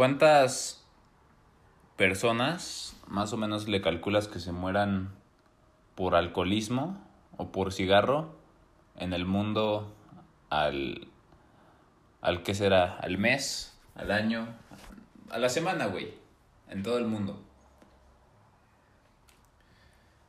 [0.00, 0.82] ¿Cuántas
[1.98, 5.10] personas más o menos le calculas que se mueran
[5.94, 7.06] por alcoholismo
[7.36, 8.34] o por cigarro
[8.96, 9.94] en el mundo
[10.48, 11.06] al,
[12.22, 14.48] al qué será, al mes, al año,
[15.28, 16.14] a la semana, güey,
[16.70, 17.38] en todo el mundo?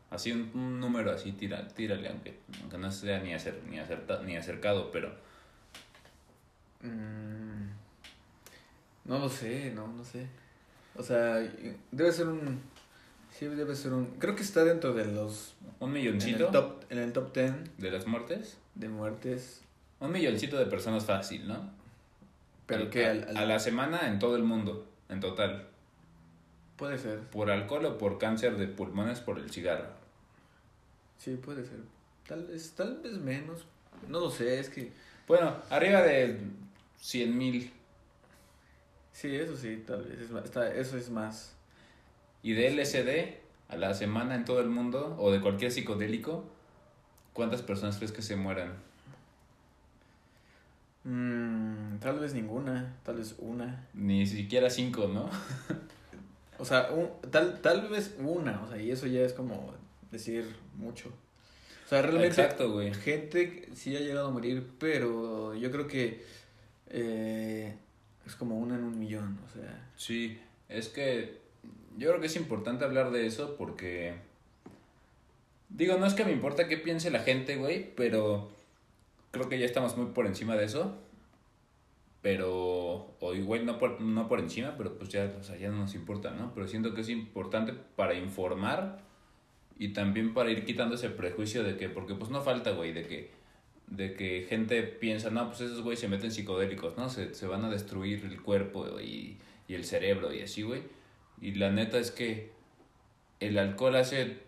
[0.10, 4.22] Así un, un número así, tira, tírale, aunque, aunque no sea ni, acer, ni, acerta,
[4.22, 5.16] ni acercado, pero
[6.84, 7.41] Mm,
[9.06, 10.28] no lo sé, no, no sé.
[10.96, 11.36] O sea,
[11.92, 12.60] debe ser un...
[13.38, 14.06] Sí, debe ser un...
[14.20, 15.56] Creo que está dentro de los...
[15.80, 18.58] un En milloncito el top, en el top 10 de las muertes.
[18.76, 19.62] de muertes.
[20.00, 21.70] Un milloncito de personas fácil, ¿no?
[22.68, 25.68] Pero Al- al- al- a la semana en todo el mundo, en total.
[26.78, 27.20] Puede ser.
[27.30, 29.86] Por alcohol o por cáncer de pulmones por el cigarro.
[31.18, 31.80] Sí, puede ser.
[32.28, 33.66] Tal vez, tal vez menos.
[34.08, 34.92] No lo sé, es que...
[35.28, 36.40] Bueno, arriba de
[37.00, 37.72] 100 mil.
[39.14, 40.20] Sí, eso sí, tal vez.
[40.22, 41.54] Es más, está, eso es más.
[42.44, 43.38] Y de LSD
[43.70, 46.46] a la semana en todo el mundo, o de cualquier psicodélico,
[47.34, 48.74] ¿cuántas personas crees que se mueran?
[51.04, 53.88] Mm, tal vez ninguna, tal vez una.
[53.94, 55.30] Ni siquiera cinco, ¿no?
[56.60, 59.74] O sea, un- tal, tal vez una, o sea, y eso ya es como
[60.12, 60.46] decir
[60.78, 61.10] mucho.
[61.86, 62.94] O sea, realmente Exacto, güey.
[62.94, 66.24] gente sí ha llegado a morir, pero yo creo que
[66.90, 67.76] eh,
[68.26, 69.90] es como una en un millón, o sea.
[69.96, 71.40] Sí, es que
[71.98, 74.16] yo creo que es importante hablar de eso porque...
[75.70, 78.52] Digo, no es que me importa qué piense la gente, güey, pero
[79.32, 80.98] creo que ya estamos muy por encima de eso.
[82.22, 85.96] Pero, o igual no por, no por encima, pero pues ya, o ya no nos
[85.96, 86.54] importa, ¿no?
[86.54, 89.00] Pero siento que es importante para informar
[89.80, 93.08] y también para ir quitando ese prejuicio de que, porque pues no falta, güey, de
[93.08, 93.32] que,
[93.92, 97.10] de que gente piensa, no, pues esos güey se meten psicodélicos, ¿no?
[97.10, 100.84] Se, se van a destruir el cuerpo y, y el cerebro y así, güey.
[101.42, 102.52] Y la neta es que
[103.42, 104.40] el alcohol hace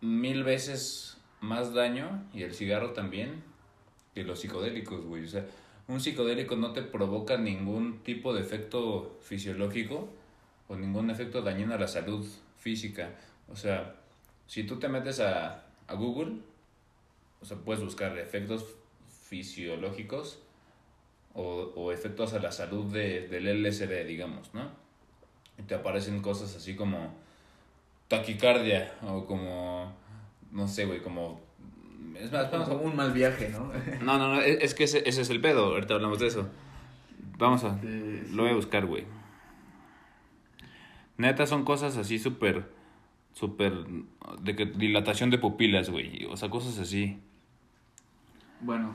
[0.00, 3.42] mil veces más daño y el cigarro también
[4.14, 5.24] que los psicodélicos, güey.
[5.24, 5.46] O sea,
[5.86, 10.08] un psicodélico no te provoca ningún tipo de efecto fisiológico
[10.66, 12.26] o ningún efecto dañino a la salud
[12.56, 13.14] física.
[13.48, 13.94] O sea,
[14.48, 16.40] si tú te metes a, a Google,
[17.40, 18.64] o sea, puedes buscar efectos
[19.28, 20.42] fisiológicos
[21.34, 24.70] o, o efectos a la salud de, del LSD, digamos, ¿no?
[25.58, 27.14] Y te aparecen cosas así como
[28.08, 29.92] taquicardia o como,
[30.52, 31.40] no sé, güey, como...
[32.16, 33.70] Es más, vamos a- Como un mal viaje, ¿no?
[34.02, 35.66] no, no, no, es es que ese, ese es el pedo.
[35.66, 36.48] Ahorita hablamos de eso.
[37.36, 37.78] Vamos a.
[37.80, 38.22] Sí.
[38.32, 39.04] Lo voy a buscar, güey.
[41.16, 42.64] Neta, son cosas así súper.
[43.34, 43.72] Súper.
[44.40, 46.24] De que dilatación de pupilas, güey.
[46.26, 47.20] O sea, cosas así.
[48.60, 48.94] Bueno,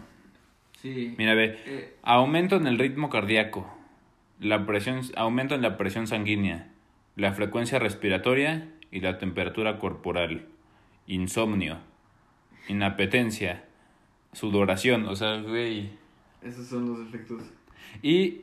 [0.82, 1.16] sí.
[1.18, 1.60] Mira, ve.
[1.66, 3.68] Eh, Aumento en el ritmo cardíaco.
[4.40, 6.70] La presión, aumento en la presión sanguínea.
[7.16, 10.48] La frecuencia respiratoria y la temperatura corporal.
[11.08, 11.78] Insomnio.
[12.68, 13.66] Inapetencia.
[14.34, 15.08] Sudoración.
[15.08, 15.92] O sea, güey.
[16.42, 17.44] esos son los efectos.
[18.02, 18.42] Y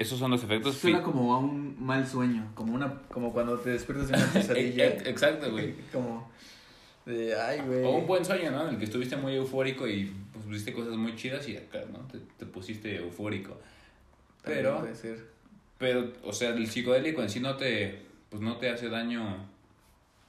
[0.00, 3.70] esos son los efectos Suena como a un mal sueño, como una como cuando te
[3.70, 4.86] despiertas de una pesadilla.
[5.04, 5.74] Exacto, güey.
[5.92, 6.30] como
[7.10, 7.84] de ay, güey.
[7.84, 8.62] O un buen sueño, ¿no?
[8.64, 11.98] En el que estuviste muy eufórico y pues viste cosas muy chidas y acá, ¿no?
[12.08, 13.56] Te, te pusiste eufórico.
[14.42, 15.24] Pero, puede ser.
[15.78, 19.46] pero, o sea, el psicodélico en sí no te, pues no te hace daño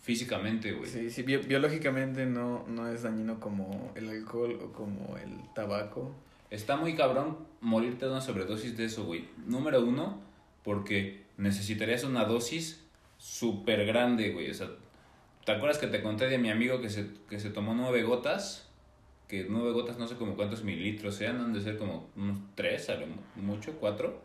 [0.02, 0.90] físicamente, güey.
[0.90, 6.14] Sí, sí, bio- biológicamente no, no es dañino como el alcohol o como el tabaco.
[6.50, 9.26] Está muy cabrón morirte de una sobredosis de eso, güey.
[9.46, 10.20] Número uno,
[10.64, 12.82] porque necesitarías una dosis
[13.18, 14.50] súper grande, güey.
[14.50, 14.68] O sea,
[15.46, 18.68] ¿te acuerdas que te conté de mi amigo que se, que se tomó nueve gotas?
[19.28, 22.90] Que nueve gotas no sé como cuántos mililitros sean, han de ser como unos tres,
[22.90, 24.22] a lo mu- mucho, cuatro.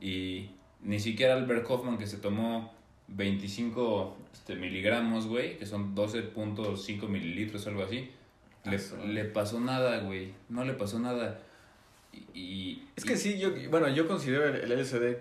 [0.00, 0.50] Y
[0.82, 2.74] ni siquiera Albert Hoffman que se tomó
[3.08, 8.10] 25 este, miligramos, güey, que son 12.5 mililitros, algo así.
[8.64, 10.32] Le, Ah, su- le pasó nada, güey.
[10.48, 11.40] No le pasó nada.
[12.12, 15.18] Y, y- Es que sí, yo, bueno, yo considero el, el LSD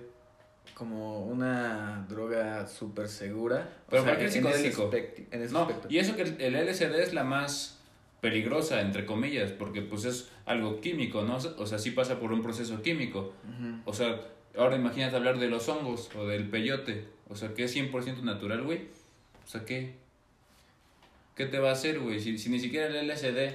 [0.74, 3.70] como una droga súper segura.
[3.90, 5.26] Pero O sea, cualquier en ese psicodélico.
[5.32, 5.88] En ese No, aspecto.
[5.90, 7.80] y eso que el LSD es la más
[8.22, 11.36] peligrosa, entre comillas, porque pues es algo químico, ¿no?
[11.38, 13.34] O sea, sí pasa por un proceso químico.
[13.86, 14.20] O sea,
[14.58, 17.06] ahora imagínate hablar de los hongos o del peyote.
[17.30, 18.80] O sea, que es 100% natural, güey.
[19.46, 19.94] O sea, ¿qué?
[21.36, 22.20] ¿Qué te va a hacer, güey?
[22.20, 23.54] Si, si ni siquiera el LSD,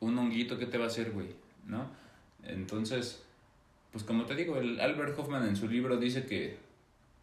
[0.00, 1.28] un honguito, ¿qué te va a hacer, güey?
[1.66, 1.86] ¿No?
[2.44, 3.22] Entonces,
[3.92, 6.56] pues como te digo, el Albert Hoffman en su libro dice que,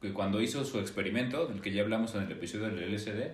[0.02, 3.32] que cuando hizo su experimento, del que ya hablamos en el episodio del LSD,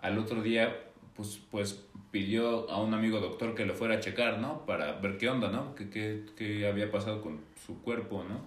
[0.00, 0.74] al otro día,
[1.14, 4.64] pues, pues pidió a un amigo doctor que lo fuera a checar, ¿no?
[4.64, 5.74] Para ver qué onda, ¿no?
[5.74, 8.40] ¿Qué, qué, qué había pasado con su cuerpo, ¿no?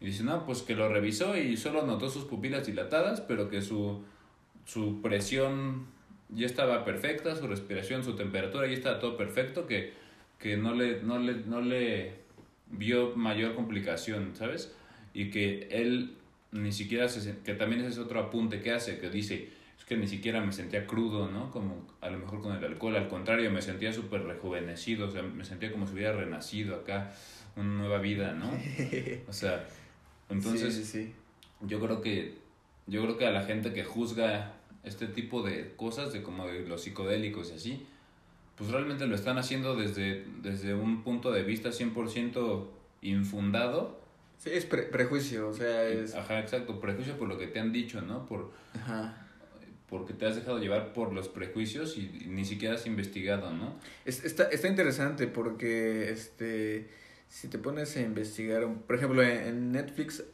[0.00, 3.60] Y dice, no, pues que lo revisó y solo notó sus pupilas dilatadas, pero que
[3.60, 4.04] su,
[4.64, 5.86] su presión
[6.28, 9.92] ya estaba perfecta, su respiración, su temperatura ya estaba todo perfecto, que,
[10.38, 12.27] que no, le, no, le, no le
[12.70, 14.72] vio mayor complicación, ¿sabes?
[15.14, 16.14] Y que él
[16.52, 19.96] ni siquiera se, que también ese es otro apunte que hace, que dice, es que
[19.96, 21.50] ni siquiera me sentía crudo, ¿no?
[21.50, 25.22] Como a lo mejor con el alcohol, al contrario, me sentía súper rejuvenecido, o sea,
[25.22, 27.12] me sentía como si hubiera renacido acá,
[27.56, 28.50] una nueva vida, ¿no?
[29.28, 29.66] O sea,
[30.30, 31.12] entonces, Sí, sí, sí.
[31.62, 32.36] yo creo que
[32.86, 36.66] yo creo que a la gente que juzga este tipo de cosas de como de
[36.66, 37.86] los psicodélicos y así
[38.58, 42.66] pues realmente lo están haciendo desde, desde un punto de vista 100%
[43.02, 43.98] infundado
[44.38, 46.14] Sí, es pre- prejuicio, o sea, es...
[46.14, 49.26] ajá exacto prejuicio por lo que te han dicho no por Ajá.
[49.88, 53.74] porque te has dejado llevar por los prejuicios y, ni siquiera has investigado no
[54.04, 56.88] Es- está, está interesante porque este
[57.28, 60.24] si te pones a investigar, por ejemplo, en, en Netflix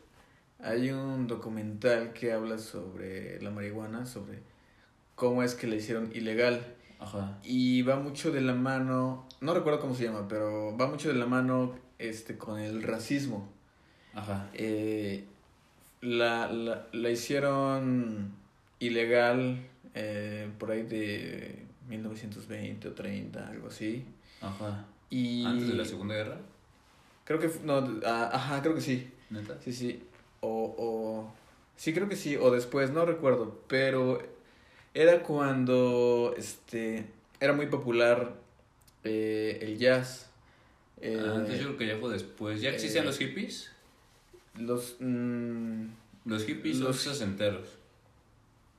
[0.61, 4.38] hay un documental que habla sobre la marihuana, sobre
[5.17, 6.65] cómo es que la hicieron ilegal.
[7.05, 11.09] Ajá Y va mucho de la mano, no recuerdo cómo se llama, pero va mucho
[11.09, 13.49] de la mano este con el racismo.
[14.15, 15.25] ajá Eh,
[16.01, 18.33] la, la, la hicieron
[18.79, 24.05] ilegal eh, por ahí de 1920 o 30, algo así.
[24.41, 26.39] ajá Y antes de la segunda guerra
[27.25, 29.11] Creo que, no, ah, ajá, creo que sí.
[29.31, 30.03] neta Sí, sí.
[30.41, 31.33] O, o,
[31.75, 34.21] sí, creo que sí, o después, no recuerdo, pero
[34.94, 37.05] era cuando, este,
[37.41, 38.35] era muy popular
[39.02, 40.31] eh, el jazz.
[41.00, 42.61] Eh, Ah, entonces yo creo que ya fue después.
[42.61, 43.70] Ya existían eh, los hippies
[44.58, 45.87] los, mm,
[46.26, 47.67] los hippies los- son sesenteros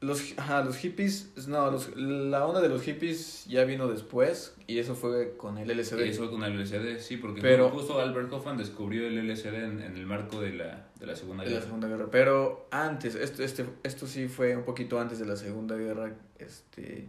[0.05, 4.77] los, ajá, los hippies, no, los, la onda de los hippies ya vino después y
[4.79, 5.99] eso fue con el LSD.
[6.01, 9.95] Eso con el LSD, sí, porque Pero- justo Albert Hoffman descubrió el LSD en, en
[9.97, 11.65] el marco de la, de la Segunda de la Guerra.
[11.65, 12.07] Segunda Guerra.
[12.11, 17.07] Pero antes, esto, este, esto sí fue un poquito antes de la Segunda Guerra, este,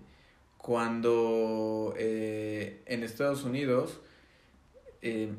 [0.56, 4.00] cuando eh, en Estados Unidos,
[5.02, 5.32] eh,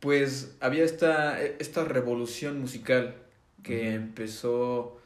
[0.00, 3.16] pues había esta, esta revolución musical
[3.62, 4.98] que empezó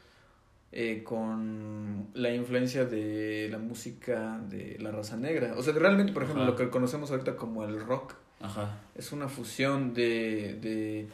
[0.73, 5.53] eh, con la influencia de la música de la raza negra.
[5.57, 6.51] O sea, realmente, por ejemplo, Ajá.
[6.51, 11.07] lo que conocemos ahorita como el rock Ajá, es una fusión de, de,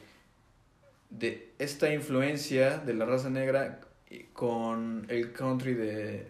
[1.09, 6.27] de esta influencia de la raza negra y- con el country de,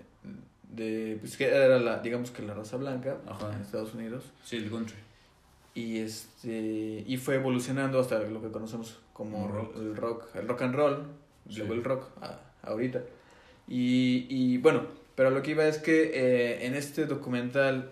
[0.72, 3.54] de pues que era la, digamos que la raza blanca Ajá.
[3.54, 4.96] en Estados Unidos sí, el country.
[5.76, 9.76] y este y fue evolucionando hasta lo que conocemos como Como rock.
[9.78, 11.04] el rock el rock and roll
[11.50, 11.60] Sí.
[11.60, 13.02] luego el rock a- ahorita
[13.68, 17.90] y, y bueno pero lo que iba es que eh, en este documental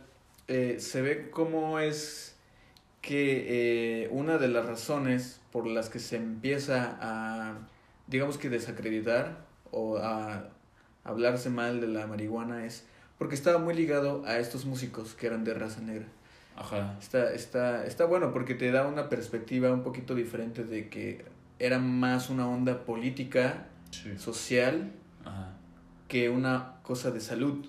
[0.47, 2.35] eh, se ve cómo es
[3.01, 7.57] que eh, una de las razones por las que se empieza a
[8.05, 9.39] digamos que desacreditar
[9.71, 10.49] o a
[11.03, 12.85] hablarse mal de la marihuana es
[13.17, 16.05] porque estaba muy ligado a estos músicos que eran de raza negra
[16.55, 21.25] Ajá, Está, está, está bueno porque te da una perspectiva un poquito diferente de que
[21.59, 24.17] era más una onda política, sí.
[24.17, 24.91] social,
[26.07, 27.65] que una cosa de salud.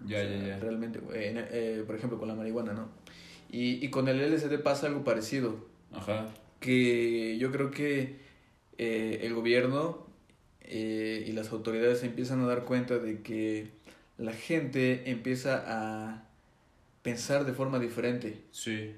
[0.00, 0.60] ya, O sea, ya, ya.
[0.60, 2.88] Realmente, eh, eh, por ejemplo, con la marihuana, ¿no?
[3.50, 6.26] Y, y con el LSD pasa algo parecido, Ajá,
[6.60, 8.16] que yo creo que
[8.78, 10.06] eh, el gobierno
[10.62, 13.70] eh, y las autoridades empiezan a dar cuenta de que
[14.18, 16.28] la gente empieza a
[17.02, 18.42] pensar de forma diferente.
[18.50, 18.94] sí.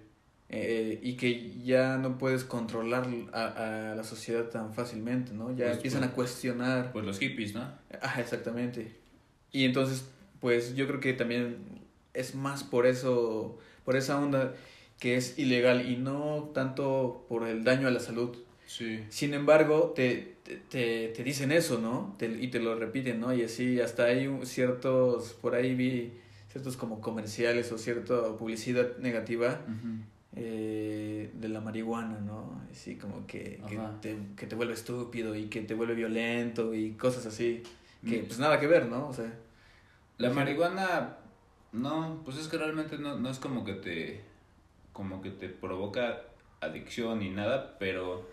[0.51, 5.51] Eh, y que ya no puedes controlar a, a la sociedad tan fácilmente, ¿no?
[5.55, 6.93] Ya Pues, empiezan pues, a cuestionar.
[6.93, 7.71] Pues los hippies, ¿no?
[8.01, 8.97] Ajá, exactamente.
[9.53, 10.05] Y entonces,
[10.41, 11.57] pues yo creo que también
[12.15, 14.55] es más por eso, por esa onda
[14.99, 18.37] que es ilegal y no tanto por el daño a la salud.
[18.67, 19.05] Sí.
[19.11, 22.15] Sin embargo, te, te, te, te dicen eso, ¿no?
[22.19, 23.33] Te- y te lo repiten, ¿no?
[23.35, 26.13] Y así hasta hay ciertos, por ahí vi
[26.51, 29.99] ciertos como comerciales o cierta publicidad negativa Ujú.
[30.37, 32.61] Eh, de la marihuana, ¿no?
[32.71, 36.93] Así como que, que, te, que te vuelve estúpido y que te vuelve violento y
[36.93, 37.63] cosas así.
[38.07, 38.27] Que Mm.
[38.27, 39.09] pues nada que ver, ¿no?
[39.09, 39.33] O sea,
[40.19, 41.17] La marihuana,
[41.73, 44.21] no, pues es que realmente no, no es como que te,
[44.93, 46.23] como que te provoca
[46.61, 48.29] adicción ni nada, pero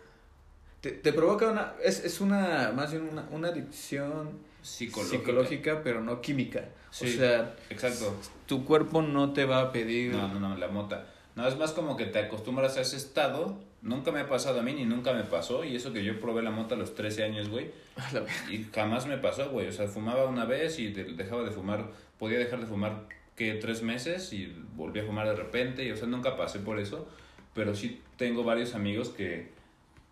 [0.81, 5.17] te, te provoca una, es, es una, más bien una, una adicción psicológica.
[5.17, 6.65] psicológica, pero no química.
[6.91, 7.07] Sí.
[7.07, 8.15] O sea, Exacto.
[8.45, 10.11] tu cuerpo no te va a pedir...
[10.13, 11.07] No, no, no, la mota.
[11.35, 13.59] No, es más como que te acostumbras a ese estado.
[13.81, 15.63] Nunca me ha pasado a mí, ni nunca me pasó.
[15.65, 17.71] Y eso que yo probé la mota a los 13 años, güey.
[18.49, 19.67] Y jamás me pasó, güey.
[19.67, 21.91] O sea, fumaba una vez y de- dejaba de fumar.
[22.17, 25.83] Podía dejar de fumar, que Tres meses y volví a fumar de repente.
[25.85, 27.07] Y, o sea, nunca pasé por eso.
[27.53, 29.49] Pero sí tengo varios amigos que,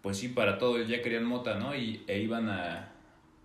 [0.01, 1.73] pues sí, para todo ya querían mota, ¿no?
[1.75, 2.91] Y, e iban a,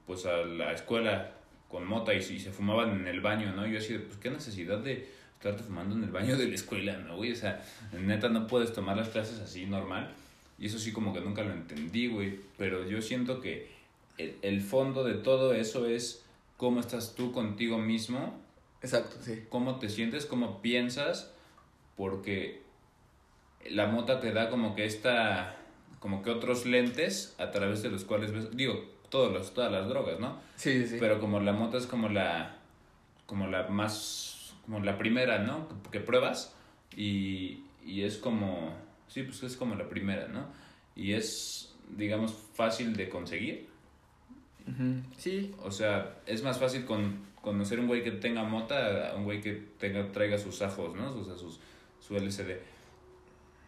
[0.06, 1.32] pues a la escuela
[1.68, 3.66] con mota y, y se fumaban en el baño, ¿no?
[3.66, 5.08] Y yo así pues qué necesidad de
[5.38, 7.30] estarte fumando en el baño de la escuela, ¿no, güey?
[7.30, 10.12] O sea, neta no puedes tomar las clases así normal.
[10.58, 12.40] Y eso sí como que nunca lo entendí, güey.
[12.56, 13.70] Pero yo siento que
[14.18, 16.24] el, el fondo de todo eso es
[16.56, 18.36] cómo estás tú contigo mismo.
[18.82, 19.44] Exacto, sí.
[19.48, 21.32] Cómo te sientes, cómo piensas.
[21.96, 22.62] Porque
[23.70, 25.54] la mota te da como que esta...
[26.00, 28.56] Como que otros lentes a través de los cuales ves...
[28.56, 30.40] Digo, todos los, todas las drogas, ¿no?
[30.56, 30.96] Sí, sí.
[30.98, 32.56] Pero como la mota es como la...
[33.26, 34.37] Como la más
[34.68, 35.66] como la primera, ¿no?
[35.90, 36.54] Que, pruebas
[36.94, 38.76] y, y es como,
[39.08, 40.46] sí, pues es como la primera, ¿no?
[40.94, 43.66] Y es, digamos, fácil de conseguir.
[45.16, 45.54] Sí.
[45.62, 49.40] O sea, es más fácil con, conocer un güey que tenga mota a un güey
[49.40, 51.14] que tenga, traiga sus ajos, ¿no?
[51.14, 51.58] O sea, sus,
[51.98, 52.58] su LCD.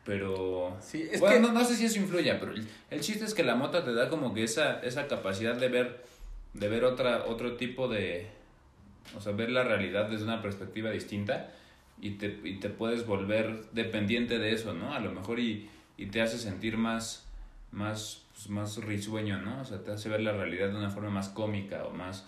[0.05, 0.77] Pero.
[0.83, 1.41] Sí, es bueno, que...
[1.41, 3.95] no, no, sé si eso influye, pero el, el, chiste es que la mota te
[3.95, 6.05] da como que esa, esa capacidad de ver,
[6.53, 8.29] de ver otra, otro tipo de,
[9.17, 11.53] o sea, ver la realidad desde una perspectiva distinta
[12.01, 14.95] y te, y te puedes volver dependiente de eso, ¿no?
[14.95, 17.27] A lo mejor y, y te hace sentir más,
[17.73, 19.61] más, pues, más risueño, ¿no?
[19.61, 22.25] O sea, te hace ver la realidad de una forma más cómica o más,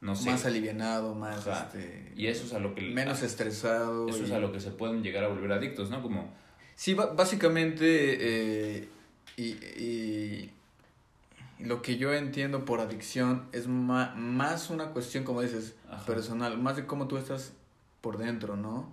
[0.00, 0.30] no sé.
[0.30, 2.82] Más alivianado, más, este, Y eso es a lo que...
[2.82, 4.08] Menos a, estresado.
[4.08, 4.24] Eso y...
[4.24, 6.02] es a lo que se pueden llegar a volver adictos, ¿no?
[6.02, 6.32] Como...
[6.74, 8.88] Sí, básicamente, eh,
[9.36, 10.50] y, y
[11.64, 16.04] lo que yo entiendo por adicción es más una cuestión, como dices, Ajá.
[16.06, 17.52] personal, más de cómo tú estás
[18.00, 18.90] por dentro, ¿no?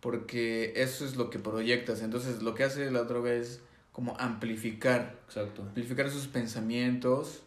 [0.00, 2.02] Porque eso es lo que proyectas.
[2.02, 3.60] Entonces, lo que hace la droga es
[3.92, 5.18] como amplificar.
[5.26, 5.62] Exacto.
[5.62, 7.42] Amplificar esos pensamientos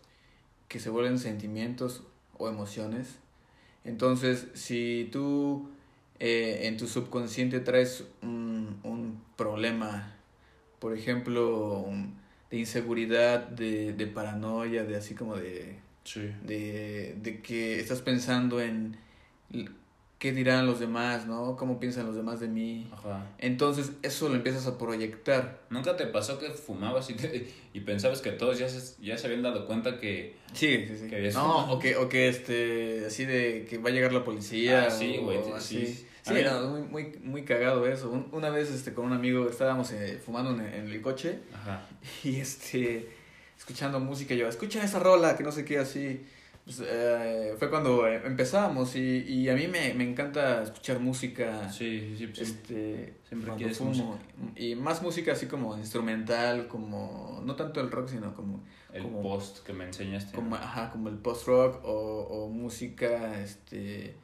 [0.67, 2.03] que se vuelven sentimientos
[2.37, 3.15] o emociones.
[3.83, 5.69] Entonces, si tú
[6.19, 10.15] eh, en tu subconsciente traes un, un problema,
[10.79, 12.15] por ejemplo, un,
[12.55, 16.31] de inseguridad, de, de paranoia, de así como de, sí.
[16.43, 18.97] de, de que estás pensando en
[20.19, 21.57] qué dirán los demás, ¿no?
[21.57, 22.89] ¿Cómo piensan los demás de mí?
[22.93, 23.27] Ajá.
[23.39, 25.59] Entonces eso lo empiezas a proyectar.
[25.69, 29.27] ¿Nunca te pasó que fumabas y, te, y pensabas que todos ya se, ya se
[29.27, 30.37] habían dado cuenta que...
[30.53, 31.07] Sí, sí, sí.
[31.09, 34.85] Que no, o que, o que este, así de que va a llegar la policía.
[34.87, 35.85] Ah, sí, güey, sí.
[35.85, 36.07] sí.
[36.25, 38.09] Sí, era muy, muy, muy cagado eso.
[38.09, 41.83] Un, una vez este, con un amigo estábamos eh, fumando en, en, el coche Ajá.
[42.23, 43.09] y este,
[43.55, 44.33] escuchando música.
[44.33, 46.25] Yo, escucha esa rola, que no sé qué, así.
[46.63, 51.69] Pues, eh, fue cuando empezamos y, y a mí me, me encanta escuchar música.
[51.69, 52.41] Sí, sí, sí.
[52.41, 53.91] Este, Siempre cuando fumo.
[53.91, 54.59] Música.
[54.59, 58.63] Y más música así como instrumental, como, no tanto el rock, sino como...
[58.91, 60.33] El como, post que me enseñaste.
[60.33, 64.15] Como, ajá, como el post-rock o, o música, este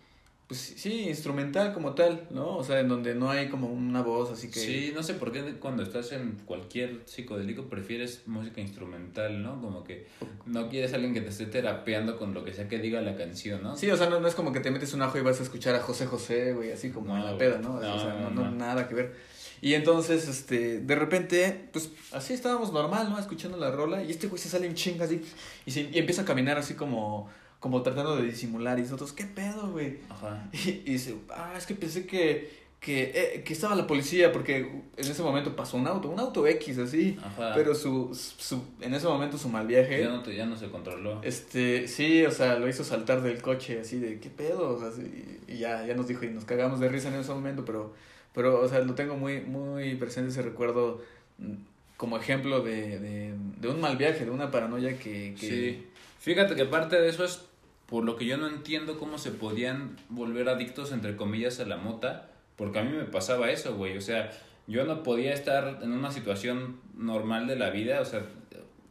[0.52, 2.58] pues sí, instrumental como tal, ¿no?
[2.58, 4.60] O sea, en donde no hay como una voz, así que...
[4.60, 9.62] Sí, no sé por qué cuando estás en cualquier psicodélico prefieres música instrumental, ¿no?
[9.62, 10.08] Como que
[10.46, 13.16] no quieres a alguien que te esté terapeando con lo que sea que diga la
[13.16, 13.78] canción, ¿no?
[13.78, 15.44] Sí, o sea, no, no es como que te metes un ajo y vas a
[15.44, 17.76] escuchar a José José, güey, así como no, en la peda, ¿no?
[17.76, 19.16] O sea, no, no, no, nada que ver.
[19.62, 23.18] Y entonces, este, de repente, pues así estábamos normal, ¿no?
[23.18, 25.22] Escuchando la rola y este güey se sale en chinga así
[25.66, 27.30] y, se, y empieza a caminar así como
[27.62, 30.00] como tratando de disimular y nosotros, ¿qué pedo, güey?
[30.10, 30.50] Ajá.
[30.52, 32.50] Y, y, dice, ah, es que pensé que,
[32.80, 34.58] que, eh, que estaba la policía porque
[34.98, 37.52] en ese momento pasó un auto, un auto X así, Ajá.
[37.54, 40.02] pero su, su, en ese momento su mal viaje.
[40.02, 41.22] Ya no, te, ya no se controló.
[41.22, 44.72] Este, sí, o sea, lo hizo saltar del coche así de, ¿qué pedo?
[44.72, 44.90] O sea,
[45.48, 47.94] y ya, ya nos dijo y nos cagamos de risa en ese momento, pero,
[48.34, 51.00] pero, o sea, lo tengo muy, muy presente ese recuerdo
[51.96, 55.36] como ejemplo de, de, de un mal viaje, de una paranoia que...
[55.40, 55.48] que...
[55.48, 55.88] Sí.
[56.22, 57.42] Fíjate que parte de eso es
[57.92, 61.76] por lo que yo no entiendo cómo se podían volver adictos, entre comillas, a la
[61.76, 64.32] mota, porque a mí me pasaba eso, güey, o sea,
[64.66, 68.22] yo no podía estar en una situación normal de la vida, o sea,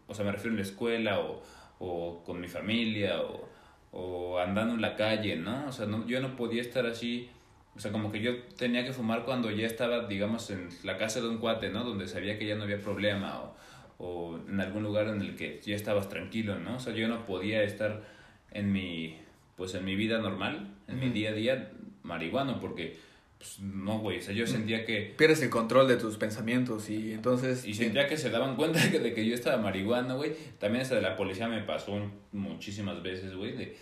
[0.07, 1.43] o sea me refiero en la escuela o,
[1.79, 3.49] o con mi familia o,
[3.93, 5.69] o, andando en la calle, ¿no?
[5.69, 7.31] O sea, no, yo no podía estar así,
[7.75, 11.23] o sea, como que yo tenía que fumar cuando ya estaba, digamos, en la casa
[11.23, 11.85] de un cuate, ¿no?
[11.85, 13.57] Donde sabía que ya no había problema o,
[13.97, 16.77] o en algún lugar en el que ya estabas tranquilo, ¿no?
[16.77, 18.20] O sea, yo no podía estar
[18.53, 19.17] en mi
[19.57, 21.71] pues en mi vida normal, en mi día a día
[22.03, 22.99] marihuano porque
[23.41, 27.15] pues, no, güey, o sea, yo sentía que pierdes el control de tus pensamientos y
[27.15, 30.35] entonces y sentía que se daban cuenta de que, de que yo estaba marihuana, güey.
[30.59, 31.99] También esa de la policía me pasó
[32.33, 33.77] muchísimas veces, güey, de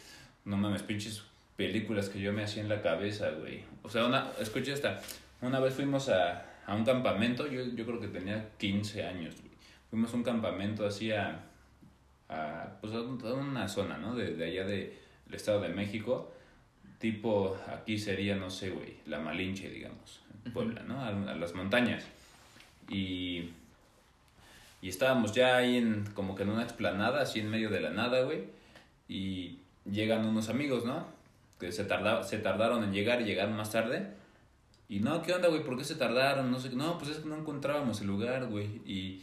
[0.45, 1.25] no mames, pinches
[1.57, 3.65] películas que yo me hacía en la cabeza, güey.
[3.83, 5.01] O sea, una escucha esta,
[5.41, 9.53] una vez fuimos a, a un campamento, yo yo creo que tenía 15 años, güey.
[9.91, 11.48] Fuimos a un campamento así a
[12.29, 14.15] a, pues a una zona, ¿no?
[14.15, 14.93] De, de allá del
[15.27, 16.33] de Estado de México,
[16.99, 21.01] tipo, aquí sería, no sé, güey, la Malinche, digamos, en Puebla, ¿no?
[21.01, 22.05] A, a, las montañas.
[22.89, 23.51] Y,
[24.81, 27.91] Y estábamos ya ahí en, como que en una explanada, así en medio de la
[27.91, 28.45] nada, güey.
[29.09, 29.59] Y
[29.91, 31.07] llegan unos amigos, ¿no?
[31.59, 34.07] Que se, tarda, se tardaron en llegar y llegaron más tarde.
[34.89, 35.65] Y no, ¿qué onda, güey?
[35.65, 36.51] ¿Por qué se tardaron?
[36.51, 38.67] No sé, no, pues es que no encontrábamos el lugar, güey.
[38.87, 39.23] Y,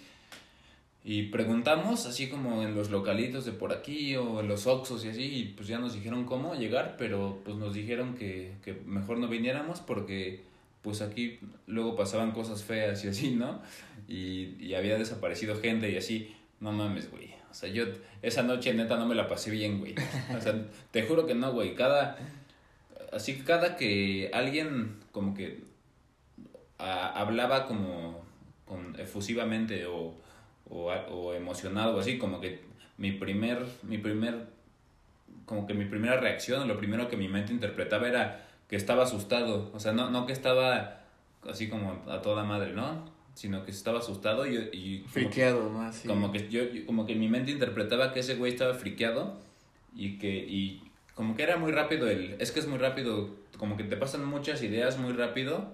[1.08, 5.10] y preguntamos, así como en los localitos de por aquí o en los Oxos y
[5.10, 9.20] así, y pues ya nos dijeron cómo llegar, pero pues nos dijeron que, que mejor
[9.20, 10.42] no viniéramos porque
[10.82, 13.62] pues aquí luego pasaban cosas feas y así, ¿no?
[14.08, 17.36] Y, y había desaparecido gente y así, no mames, güey.
[17.52, 17.86] O sea, yo
[18.24, 19.94] esa noche neta no me la pasé bien, güey.
[20.36, 20.60] O sea,
[20.90, 21.76] te juro que no, güey.
[21.76, 22.18] Cada,
[23.14, 25.60] así cada que alguien como que
[26.80, 28.26] a, hablaba como
[28.66, 30.16] con, efusivamente o,
[30.70, 32.62] o, o emocionado, así como que
[32.98, 34.48] mi primer, mi primer,
[35.46, 39.70] como que mi primera reacción, lo primero que mi mente interpretaba era que estaba asustado,
[39.74, 41.02] o sea, no, no que estaba
[41.48, 43.14] así como a toda madre, ¿no?
[43.36, 44.56] Sino que estaba asustado y...
[44.74, 45.82] y como, Friqueado, ¿no?
[45.82, 46.08] Así.
[46.08, 49.38] como que yo, yo- como que mi mente interpretaba que ese güey estaba friqueado
[49.96, 50.82] y que, y
[51.14, 54.26] como que era muy rápido el, es que es muy rápido, como que te pasan
[54.26, 55.68] muchas ideas muy rápido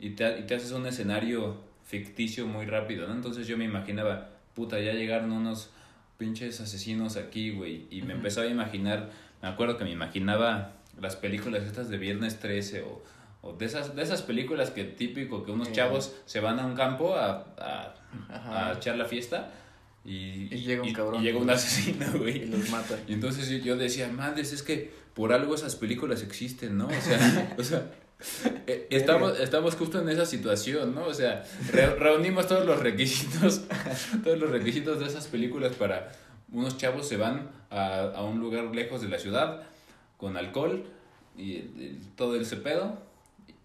[0.00, 3.14] y te, y te haces un escenario ficticio muy rápido, ¿no?
[3.14, 5.70] Entonces yo me imaginaba, puta, ya llegaron unos
[6.18, 9.10] pinches asesinos aquí, güey, y me empezaba a imaginar,
[9.42, 13.02] me acuerdo que me imaginaba las películas estas de Viernes 13 o,
[13.42, 16.74] o de, esas, de esas películas que típico que unos chavos se van a un
[16.74, 17.94] campo a, a,
[18.70, 19.52] a echar la fiesta
[20.04, 21.20] y, Y llega un cabrón.
[21.20, 22.46] y llega un asesino, Y güey.
[22.46, 22.96] los mata.
[23.08, 26.86] Y entonces yo, decía, madres, es que por algo esas películas existen, ¿no?
[26.86, 27.90] O sea, o sea
[28.90, 31.06] estamos, estamos justo en esa situación, ¿no?
[31.06, 33.62] O sea, re- reunimos todos los requisitos,
[34.24, 36.12] todos los requisitos de esas películas para
[36.52, 39.62] unos chavos se van a, a un lugar lejos de la ciudad
[40.16, 40.84] con alcohol
[41.36, 42.98] y el- todo ese pedo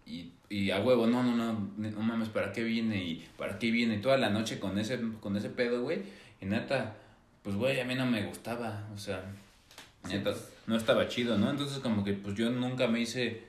[0.06, 3.04] y, y a huevo, no, no, no, no mames, ¿para qué viene?
[3.04, 3.98] Y ¿para qué viene?
[3.98, 6.02] Toda la noche con ese, con ese pedo, güey.
[6.40, 6.96] Y neta,
[7.42, 9.22] pues güey, a mí no me gustaba, o sea,
[10.08, 10.32] neta,
[10.66, 11.50] no estaba chido, ¿no?
[11.50, 13.44] Entonces como que pues yo nunca me hice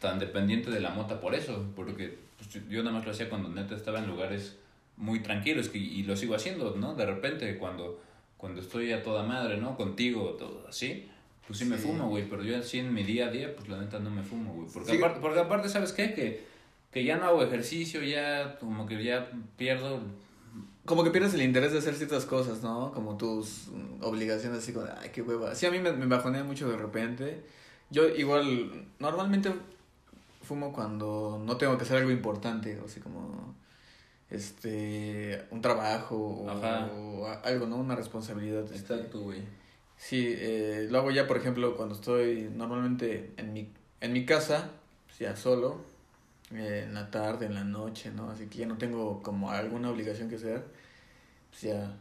[0.00, 3.48] tan dependiente de la mota por eso, porque pues, yo- nada más lo hacía cuando
[3.50, 4.56] neta estaba en lugares
[4.96, 6.94] muy tranquilos que- y lo sigo haciendo, ¿no?
[6.94, 8.00] De repente cuando,
[8.36, 9.76] cuando estoy a toda madre, ¿no?
[9.76, 11.06] Contigo, todo así,
[11.46, 13.78] pues sí me fumo, güey, pero yo así en mi día a día, pues la
[13.80, 14.68] neta no me fumo, güey.
[14.72, 14.96] Porque, Sí.
[14.98, 16.12] aparte, porque aparte, ¿sabes qué?
[16.14, 16.44] Que,
[16.92, 20.00] que ya no hago ejercicio, ya como que ya pierdo...
[20.86, 22.90] Como que pierdes el interés de hacer ciertas cosas, ¿no?
[22.92, 23.68] Como tus
[24.00, 25.54] obligaciones así como, de, ay, qué hueva.
[25.54, 27.42] Sí, a mí me, me bajonea mucho de repente.
[27.90, 29.52] Yo igual, normalmente
[30.50, 33.54] fumo cuando no tengo que hacer algo importante, o así como,
[34.28, 37.76] este, un trabajo o, algo, ¿no?
[37.76, 38.64] Una responsabilidad.
[38.64, 38.94] este.
[38.94, 39.42] Exacto, güey.
[39.96, 44.72] Sí, eh, lo hago ya, por ejemplo, cuando estoy normalmente en mi, en mi casa,
[45.06, 45.84] pues, ya solo,
[46.52, 48.28] eh, en la tarde, en la noche, ¿no?
[48.30, 50.64] Así que ya no tengo como alguna obligación que hacer,
[51.50, 51.96] pues ya.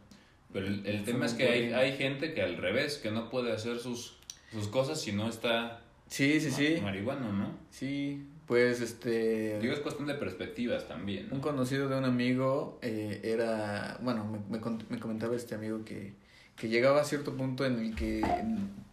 [0.52, 3.52] Pero el, el tema es que hay, hay gente que al revés, que no puede
[3.52, 4.18] hacer sus,
[4.52, 6.80] sus cosas si no está Sí, sí, sí.
[6.82, 7.52] marihuano, ¿no?
[7.70, 9.60] Sí, pues este...
[9.60, 11.36] Digo, es cuestión de perspectivas también, ¿no?
[11.36, 14.60] Un conocido de un amigo eh, era, bueno, me,
[14.90, 16.16] me, comentaba este amigo que,
[16.56, 18.24] que llegaba a cierto punto en el que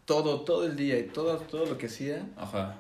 [0.05, 2.77] todo, todo el día y todo, todo lo que hacía Ajá.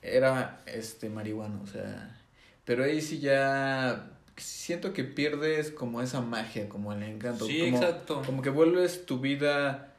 [0.00, 2.16] era este marihuano, o sea,
[2.64, 7.76] pero ahí sí ya siento que pierdes como esa magia, como el encanto, Sí, como,
[7.78, 8.22] exacto.
[8.24, 9.92] como que vuelves tu vida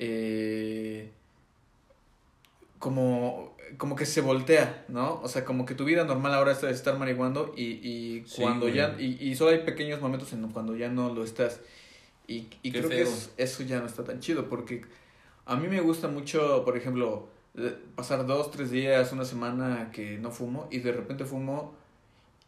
[0.00, 1.12] eh,
[2.80, 5.20] como como que se voltea, ¿no?
[5.22, 8.96] O sea, como que tu vida normal ahora es estar marihuando y, y cuando ya
[8.98, 11.60] y, y solo hay pequeños momentos en cuando ya no lo estás
[12.26, 14.82] y, y creo que es- eso ya no está tan chido porque
[15.46, 17.28] a mí me gusta mucho, por ejemplo,
[17.94, 21.74] pasar dos, tres días, una semana que no fumo y de repente fumo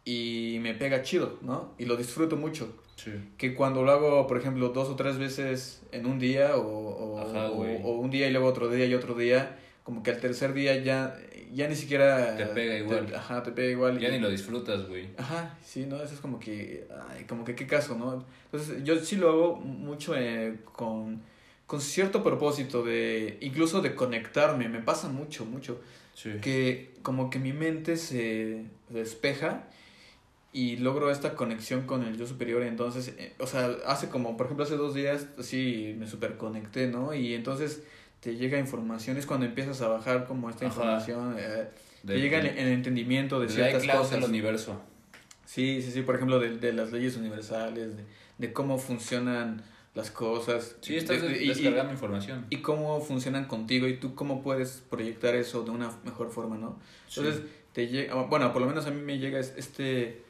[0.05, 1.71] y me pega chido, ¿no?
[1.77, 2.67] Y lo disfruto mucho.
[2.97, 3.11] Sí.
[3.37, 7.19] Que cuando lo hago, por ejemplo, dos o tres veces en un día o, o,
[7.19, 7.77] Ajá, güey.
[7.77, 10.53] o- o un día y luego otro día y otro día, como que al tercer
[10.53, 11.17] día ya,
[11.53, 12.37] ya ni siquiera...
[12.37, 13.13] Te pega igual.
[13.15, 13.99] ajá, te pega igual.
[13.99, 15.09] Ya y- ni lo disfrutas, güey.
[15.17, 15.97] Ajá, sí, ¿no?
[16.01, 18.25] Eso es como que, ay, como que qué caso, ¿no?
[18.45, 21.21] Entonces yo sí lo hago mucho eh, con,
[21.67, 25.81] con cierto propósito de, incluso de conectarme, me pasa mucho, mucho,
[26.15, 26.29] Sí.
[26.41, 29.63] que como que mi mente se despeja
[30.53, 34.45] y logro esta conexión con el yo superior, entonces, eh, o sea, hace como, por
[34.45, 37.15] ejemplo, hace dos días, sí, me superconecté, ¿no?
[37.15, 37.81] Y entonces
[38.23, 40.73] te llega información, es cuando empiezas a bajar como esta Ajá.
[40.75, 41.67] información, eh,
[42.05, 44.11] te llega el, el entendimiento de ciertas cosas.
[44.11, 44.81] del universo.
[45.45, 48.03] Sí, sí, sí, por ejemplo, de, de las leyes universales, de,
[48.37, 49.61] de cómo funcionan
[49.93, 50.77] las cosas.
[50.81, 52.45] Sí, estás de- de- y- descargando información.
[52.49, 56.79] y, cómo funcionan contigo y tú cómo puedes proyectar eso de una mejor forma, ¿no?
[57.09, 57.49] Entonces, Sí.
[57.73, 60.23] te llega, bueno, por lo menos a mí me llega es- este,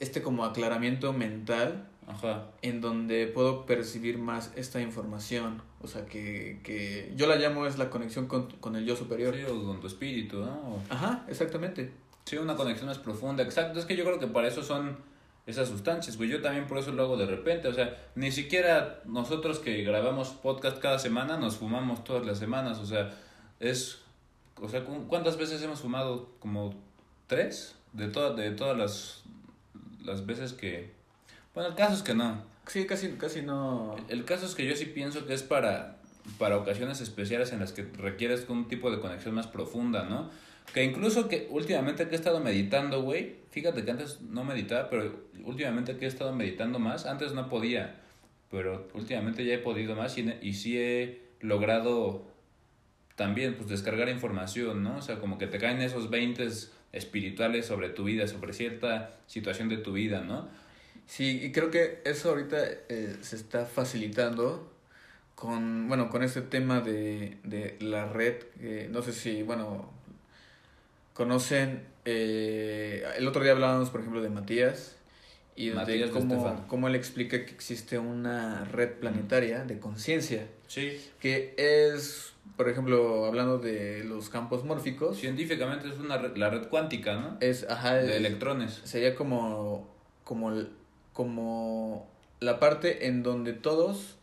[0.00, 2.46] este como aclaramiento mental Ajá.
[2.62, 5.60] en donde puedo percibir más esta información.
[5.82, 9.34] O sea, que, que yo la llamo es la conexión con, con el yo superior.
[9.34, 10.82] Sí, o con tu espíritu, ¿no?
[10.88, 11.92] Ajá, exactamente.
[12.24, 13.42] Sí, una conexión más profunda.
[13.42, 14.96] Exacto, es que yo creo que para eso son
[15.46, 16.28] esas sustancias, güey.
[16.28, 17.68] Yo también por eso lo hago de repente.
[17.68, 22.78] O sea, ni siquiera nosotros que grabamos podcast cada semana nos fumamos todas las semanas.
[22.78, 23.14] O sea,
[23.60, 24.00] es.
[24.60, 26.30] O sea, ¿cu- ¿cuántas veces hemos fumado?
[26.40, 26.74] ¿Como
[27.28, 27.76] tres?
[27.92, 29.22] De, todas de todas las,
[30.04, 30.90] las veces que.
[31.56, 32.44] Bueno, el caso es que no.
[32.66, 33.96] Sí, casi, casi no.
[34.10, 35.96] El caso es que yo sí pienso que es para,
[36.36, 40.28] para ocasiones especiales en las que requieres un tipo de conexión más profunda, ¿no?
[40.74, 45.18] Que incluso que últimamente que he estado meditando, güey, fíjate que antes no meditaba, pero
[45.44, 48.02] últimamente que he estado meditando más, antes no podía,
[48.50, 52.26] pero últimamente ya he podido más y, y sí he logrado
[53.14, 54.98] también pues descargar información, ¿no?
[54.98, 56.46] O sea, como que te caen esos 20
[56.92, 60.65] espirituales sobre tu vida, sobre cierta situación de tu vida, ¿no?
[61.06, 64.72] Sí, y creo que eso ahorita eh, se está facilitando
[65.34, 68.36] con, bueno, con este tema de, de la red.
[68.60, 69.90] que no sé si, bueno,
[71.14, 71.84] conocen.
[72.04, 74.96] eh, el otro día hablábamos, por ejemplo, de Matías
[75.56, 80.46] y Matías de de cómo, cómo él explica que existe una red planetaria de conciencia,
[80.68, 81.00] Sí.
[81.20, 86.68] que es, por ejemplo, hablando de los campos mórficos, Científicamente es una red- la red
[86.68, 87.38] cuántica, ¿no?
[87.40, 88.80] es, ajá, De es- electrones.
[88.84, 89.88] sería como,
[90.24, 90.70] como, el-
[91.16, 92.06] como
[92.40, 94.16] la parte en donde todos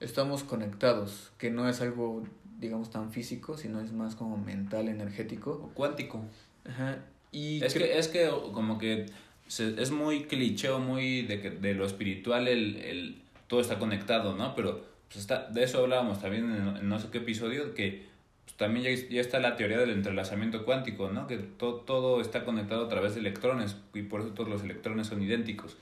[0.00, 2.24] estamos conectados, que no es algo,
[2.58, 5.50] digamos, tan físico, sino es más como mental, energético.
[5.50, 6.24] O cuántico.
[6.66, 6.96] Ajá.
[7.32, 9.04] Y Es que, es que como que
[9.46, 13.78] se- es muy cliché o muy de que de lo espiritual el, el todo está
[13.78, 14.54] conectado, ¿no?
[14.54, 18.06] Pero pues está, de eso hablábamos también en, en no sé qué episodio, que
[18.46, 21.26] pues, también ya, ya está la teoría del entrelazamiento cuántico, ¿no?
[21.26, 25.06] Que to- todo está conectado a través de electrones y por eso todos los electrones
[25.08, 25.76] son idénticos.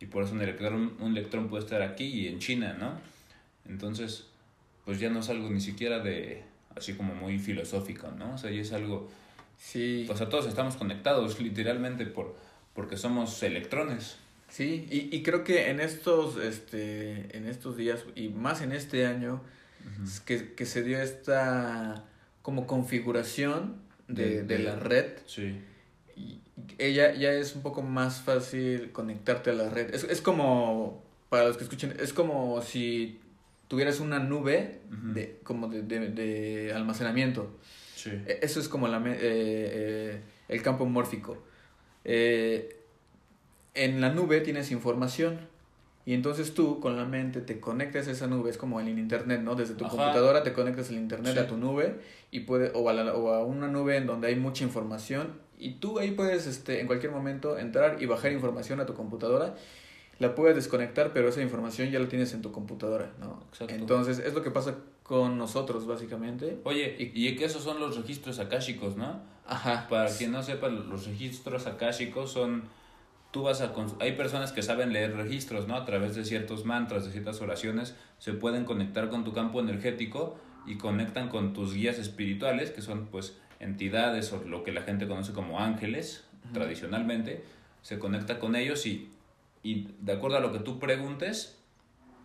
[0.00, 2.98] Y por eso un electrón, un electrón puede estar aquí y en China, ¿no?
[3.66, 4.26] Entonces,
[4.84, 6.42] pues ya no es algo ni siquiera de
[6.76, 8.34] así como muy filosófico, ¿no?
[8.34, 9.08] O sea, ya es algo
[9.56, 12.36] sí, o sea, todos estamos conectados literalmente por
[12.74, 14.16] porque somos electrones.
[14.48, 19.06] sí, y, y creo que en estos, este, en estos días, y más en este
[19.06, 19.40] año,
[20.02, 22.04] es que, que se dio esta
[22.42, 23.76] como configuración
[24.08, 25.18] de, De- de de- la red.
[25.26, 25.60] Sí.
[26.16, 26.40] y
[26.78, 29.94] ella ya es un poco más fácil conectarte a la red.
[29.94, 33.20] Es, es como, para los que escuchen, es como si
[33.68, 37.50] tuvieras una nube de, como de, de, de almacenamiento.
[37.94, 38.10] Sí.
[38.26, 41.38] E- Eso es como la, eh, eh, el campo mórfico.
[42.04, 42.76] Eh,
[43.74, 45.38] en la nube tienes información
[46.06, 48.98] y entonces tú con la mente te conectas a esa nube, es como en el
[48.98, 49.54] internet, ¿no?
[49.54, 49.96] Desde tu Ajá.
[49.96, 51.38] computadora te conectas al internet Sí.
[51.38, 51.96] a tu nube
[52.30, 55.74] y puede, o, a la- o a una nube en donde hay mucha información y
[55.74, 59.54] tú ahí puedes este, en cualquier momento entrar y bajar información a tu computadora.
[60.20, 63.42] La puedes desconectar, pero esa información ya la tienes en tu computadora, ¿no?
[63.48, 63.74] Exacto.
[63.74, 66.58] Entonces es lo que pasa con nosotros básicamente.
[66.62, 69.20] Oye, y, y que esos son los registros akáshicos, ¿no?
[69.46, 69.88] Ajá.
[69.88, 72.62] Para quien no sepa, los registros akáshicos son
[73.32, 75.74] tú vas a cons- hay personas que saben leer registros, ¿no?
[75.74, 80.38] A través de ciertos mantras, de ciertas oraciones, se pueden conectar con tu campo energético
[80.64, 85.08] y conectan con tus guías espirituales, que son pues entidades o lo que la gente
[85.08, 86.54] conoce como ángeles, Ujú.
[86.54, 87.44] tradicionalmente,
[87.82, 89.10] se conecta con ellos y,
[89.62, 91.58] y de acuerdo a lo que tú preguntes,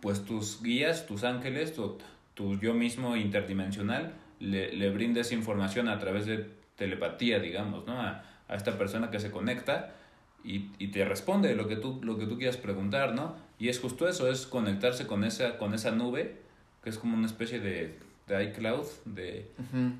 [0.00, 1.98] pues tus guías, tus ángeles, tu,
[2.34, 8.00] tu yo mismo interdimensional, le, le brinda esa información a través de telepatía, digamos, ¿no?
[8.00, 9.94] A, a esta persona que se conecta
[10.42, 13.36] y, y te responde lo que, tú, lo que tú quieras preguntar, ¿no?
[13.58, 16.40] Y es justo eso, es conectarse con esa, con esa nube,
[16.82, 17.98] que es como una especie de,
[18.30, 19.50] de iCloud de,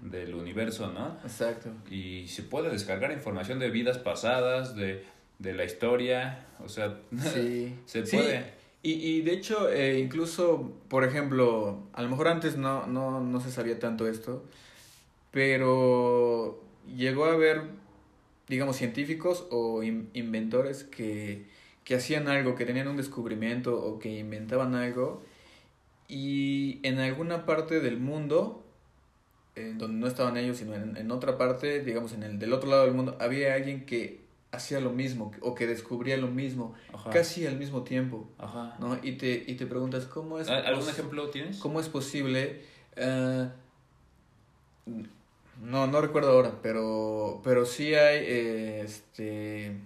[0.02, 1.18] del universo, ¿no?
[1.24, 1.68] Exacto.
[1.90, 5.04] Y se puede descargar información de vidas pasadas, de,
[5.38, 6.96] de la historia, o sea,
[7.32, 7.74] Sí.
[7.86, 8.58] se Sí, puede.
[8.82, 13.40] Y, y de hecho, eh, incluso, por ejemplo, a lo mejor antes no, no, no
[13.40, 14.42] se sabía tanto esto,
[15.32, 16.62] pero
[16.96, 17.62] llegó a haber,
[18.48, 21.46] digamos, científicos o in- inventores que,
[21.84, 25.22] que hacían algo, que tenían un descubrimiento o que inventaban algo
[26.10, 28.64] y en alguna parte del mundo,
[29.54, 32.68] en donde no estaban ellos, sino en, en otra parte, digamos, en el del otro
[32.68, 34.20] lado del mundo, había alguien que
[34.52, 37.10] hacía lo mismo o que descubría lo mismo Ajá.
[37.10, 38.76] casi al mismo tiempo, Ajá.
[38.80, 38.98] ¿no?
[39.02, 41.58] Y te, y te preguntas, ¿cómo es, ¿Al- ¿Algún ejemplo tienes?
[41.58, 42.62] ¿cómo es posible?
[42.96, 43.48] eh,
[45.62, 49.76] no, no recuerdo ahora, pero, pero sí hay eh, este,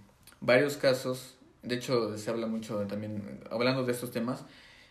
[0.41, 4.45] varios casos, de hecho se habla mucho también, hablando de estos temas,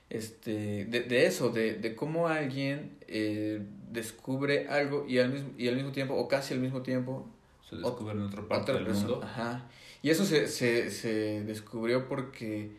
[0.10, 3.62] este, de, de eso, de, de cómo alguien eh,
[3.92, 7.28] descubre algo y al, mismo, y al mismo tiempo, o casi al mismo tiempo,
[7.70, 9.08] Se descubre en otra parte otra del persona.
[9.08, 9.26] mundo.
[9.26, 9.70] Ajá.
[10.02, 12.72] Y eso se, se, se descubrió porque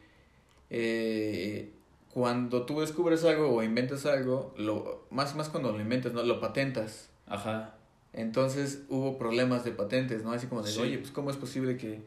[0.71, 1.71] eh,
[2.13, 6.23] cuando tú descubres algo o inventas algo, lo, más, más cuando lo inventas, ¿no?
[6.23, 7.09] Lo patentas.
[7.27, 7.75] Ajá.
[8.13, 10.33] Entonces hubo problemas de patentes, ¿no?
[10.33, 12.01] Así como de, oye, pues ¿cómo es posible que,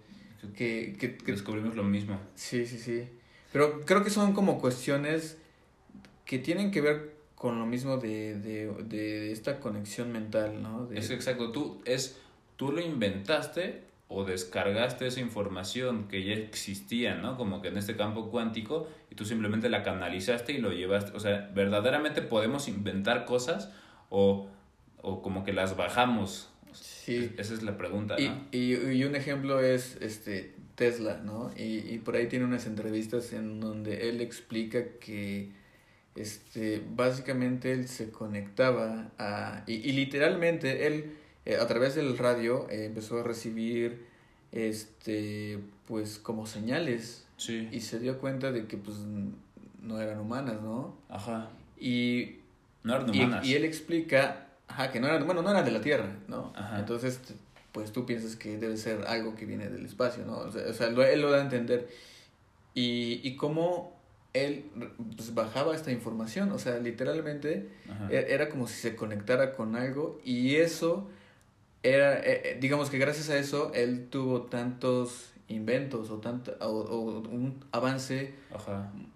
[0.55, 1.31] que, que, que...
[1.33, 2.17] Descubrimos lo mismo.
[2.35, 3.09] Sí, sí, sí.
[3.51, 5.37] Pero creo que son como cuestiones
[6.25, 10.89] que tienen que ver con lo mismo de, de, de esta conexión mental, ¿no?
[10.91, 12.19] Es exacto, tú, es,
[12.55, 17.37] tú lo inventaste o descargaste esa información que ya existía, ¿no?
[17.37, 21.19] Como que en este campo cuántico y tú simplemente la canalizaste y lo llevaste, o
[21.19, 23.71] sea, verdaderamente podemos inventar cosas
[24.09, 24.47] o,
[25.01, 26.49] o como que las bajamos.
[26.73, 27.33] Sí.
[27.37, 28.47] Esa es la pregunta, ¿no?
[28.51, 31.49] Y, y, un ejemplo es este Tesla, ¿no?
[31.57, 35.49] Y, y por ahí tiene unas entrevistas en donde él explica que
[36.15, 42.67] este, básicamente él se conectaba a, y, y literalmente él eh, a través del radio
[42.69, 44.05] eh, empezó a recibir
[44.51, 47.69] este pues como señales sí.
[47.71, 48.97] y se dio cuenta de que pues
[49.81, 52.37] no eran humanas no ajá y
[52.83, 55.81] no eran humanas y, él explica ajá que no eran bueno no eran de la
[55.81, 56.79] tierra no ajá.
[56.79, 57.19] entonces
[57.77, 60.73] pues tú piensas que debe ser algo que viene del espacio no o sea, o
[60.73, 61.87] sea él lo da a entender.
[62.73, 63.95] Y, y cómo
[64.33, 64.65] él
[65.15, 67.69] pues, bajaba esta información, o sea, literalmente
[68.09, 71.07] e-, era como si se conectara con algo y eso
[71.83, 77.19] era, e-, e-, digamos que gracias a eso él tuvo tantos inventos o, tanto, o,
[77.29, 78.33] un avance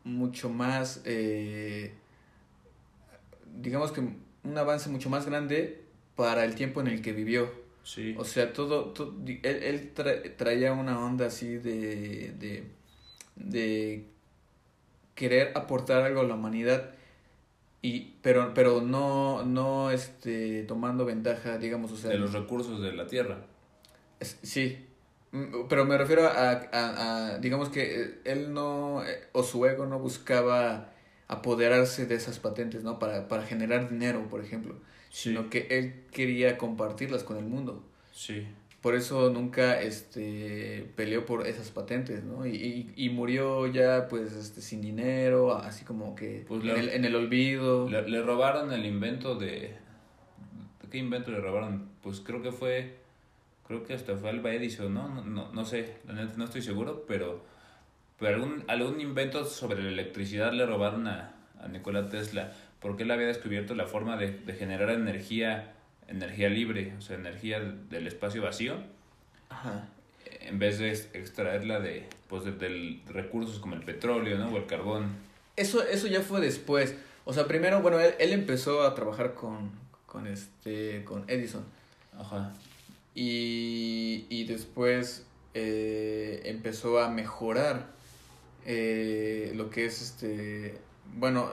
[0.04, 1.96] mucho más, eh,
[3.60, 5.82] digamos que un avance mucho más grande
[6.16, 7.61] para el tiempo en el que vivió.
[7.84, 8.16] Sí.
[8.18, 8.94] O sea, todo,
[9.26, 9.92] él, él
[10.38, 12.64] traía una onda así de, de,
[13.36, 14.06] de
[15.16, 16.92] querer aportar algo a la humanidad
[17.82, 22.94] y pero pero no no este tomando ventaja digamos o sea de los recursos de
[22.94, 23.46] la tierra.
[24.44, 24.86] Sí.
[25.32, 29.86] Mm, pero me refiero a, a, digamos que eh, él no eh, o su ego
[29.86, 30.92] no buscaba
[31.28, 34.76] apoderarse de esas patentes no para, para generar dinero por ejemplo
[35.12, 38.48] sino que él quería compartirlas con el mundo sí
[38.82, 42.48] por eso nunca este peleó por esas patentes, ¿no?
[42.48, 47.06] Y, y, murió ya pues este sin dinero, así como que pues en, el, en,
[47.06, 47.88] el, olvido.
[47.88, 49.76] Le, robaron el invento de
[50.90, 51.90] ¿qué invento le robaron?
[52.02, 52.98] Pues creo que fue
[53.68, 55.08] creo que hasta fue Alba Edison, ¿no?
[55.08, 57.46] No, no, no sé, la neta no estoy seguro, pero
[58.18, 63.12] pero algún algún invento sobre la electricidad le robaron a a Nikola Tesla porque él
[63.12, 65.74] había descubierto la forma de, de generar energía
[66.12, 68.76] energía libre, o sea, energía del espacio vacío,
[69.50, 69.88] Ajá.
[70.42, 74.50] en vez de extraerla de, pues, de, recursos como el petróleo, ¿no?
[74.50, 75.16] O el carbón.
[75.56, 76.96] Eso, eso ya fue después.
[77.26, 79.72] O sea, primero, bueno, él, él empezó a trabajar con,
[80.06, 81.64] con, este, con Edison.
[82.18, 82.54] Ajá.
[83.16, 87.88] Y, y después eh, empezó a mejorar
[88.66, 90.78] eh, lo que es este,
[91.16, 91.50] bueno,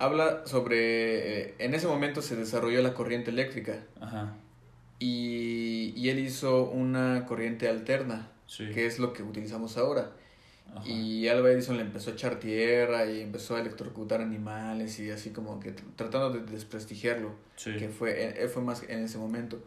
[0.00, 3.84] habla sobre, eh, en ese momento se desarrolló la corriente eléctrica.
[4.00, 4.34] Ajá.
[4.98, 10.12] Y, y él hizo una corriente alterna, que es lo que utilizamos ahora.
[10.74, 10.88] Ajá.
[10.88, 15.30] Y Alba Edison le empezó a echar tierra y empezó a electrocutar animales y así
[15.30, 17.76] como que tratando de desprestigiarlo, sí.
[17.76, 19.62] que fue, él fue más en ese momento.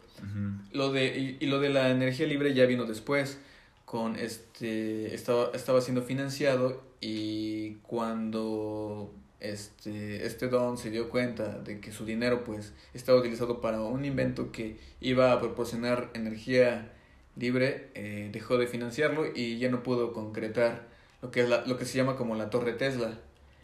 [0.72, 3.38] lo de, y, y, lo de la energía libre ya vino después,
[3.84, 9.12] con este, estaba, estaba siendo financiado y cuando
[9.52, 14.04] este, este don se dio cuenta de que su dinero pues estaba utilizado para un
[14.04, 16.92] invento que iba a proporcionar energía
[17.36, 20.86] libre, eh, dejó de financiarlo y ya no pudo concretar
[21.22, 23.18] lo que es la, lo que se llama como la torre Tesla.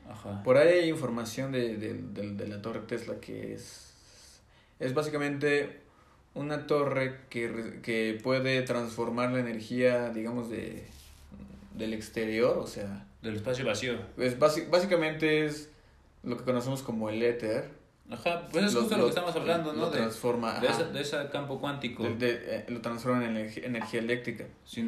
[0.09, 0.43] Ajá.
[0.43, 3.93] Por ahí hay información de, de, de, de, la torre Tesla que es,
[4.81, 5.81] es básicamente
[6.35, 10.85] una torre que, que puede transformar la energía, digamos, de,
[11.75, 13.07] del exterior, o sea...
[13.23, 13.99] Del espacio vacío.
[14.17, 15.70] Pues básicamente es
[16.23, 17.71] lo que conocemos como el éter.
[18.11, 19.83] Ajá, pues es justo lo, que estamos hablando, ¿no?
[19.83, 20.59] Lo transforma.
[20.59, 22.03] De, ese, de, ese, campo cuántico.
[22.03, 24.47] De, eh, lo transforma en energía, eléctrica.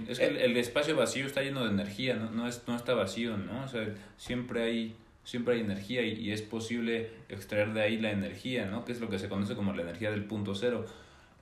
[0.09, 2.31] es que el, espacio vacío está lleno de energía, ¿no?
[2.33, 3.64] No, es, no está vacío, ¿no?
[3.64, 8.11] O sea, siempre hay, siempre hay energía y, y, es posible extraer de ahí la
[8.11, 8.85] energía, ¿no?
[8.85, 10.85] Que es lo que se conoce como la energía del punto cero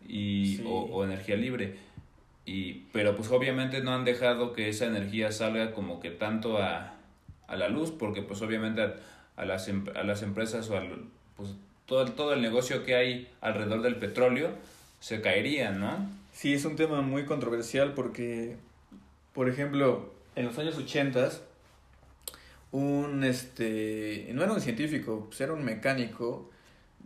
[0.07, 1.79] y, o, o energía libre.
[2.45, 6.97] Y, pero pues obviamente no han dejado que esa energía salga como que tanto a,
[7.47, 8.97] a la luz, porque pues obviamente a
[9.45, 11.05] las, em, a las empresas o al,
[11.37, 11.51] pues,
[11.87, 14.51] todo, todo el negocio que hay alrededor del petróleo
[15.01, 16.09] se caería, ¿no?
[16.33, 18.57] Sí, es un tema muy controversial porque,
[19.35, 21.31] por ejemplo, en los años 80,
[22.73, 26.51] un, este, no era un científico, pues era un mecánico,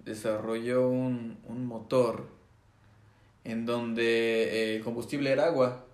[0.05, 2.29] desarrolló un, un motor
[3.45, 5.85] en donde el combustible era agua.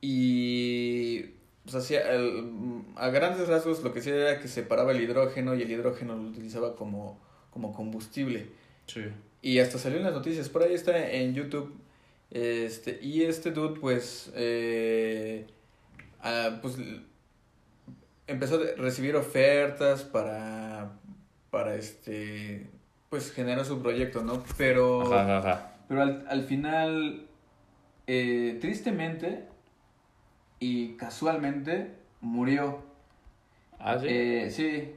[0.00, 1.26] Y
[1.64, 5.62] pues hacía el- a grandes rasgos lo que hacía era que separaba el hidrógeno y
[5.62, 7.18] el hidrógeno lo utilizaba como,
[7.50, 8.48] como combustible.
[8.86, 9.02] Sí.
[9.42, 11.74] Y hasta salió en las noticias, por ahí está en YouTube.
[12.30, 15.46] Este, y este dude, pues, eh,
[16.22, 16.76] ah, pues,
[18.26, 20.92] empezó a recibir ofertas para,
[21.50, 22.66] para, este,
[23.10, 24.42] pues, generar su proyecto, ¿no?
[24.56, 25.76] Pero, Ajá, ajá, ajá.
[25.88, 27.26] pero al, al final,
[28.06, 29.44] eh, tristemente
[30.64, 32.78] y casualmente, murió.
[33.78, 34.06] Ah, sí.
[34.08, 34.92] Eh, sí.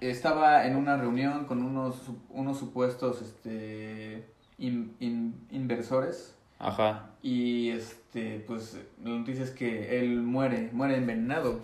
[0.00, 1.96] Estaba en una reunión con unos,
[2.30, 4.24] unos supuestos este,
[4.58, 7.10] in- in- inversores Ajá.
[7.22, 11.60] y este, pues la noticia es que él muere, muere envenenado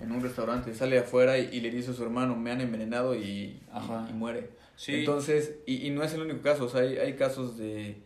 [0.00, 0.74] en un restaurante.
[0.74, 4.04] Sale afuera y, y le dice a su hermano, me han envenenado y, Ajá.
[4.08, 4.50] y, y muere.
[4.74, 4.94] Sí.
[4.96, 7.96] Entonces, y, y no es el único caso, o sea, hay, hay casos de,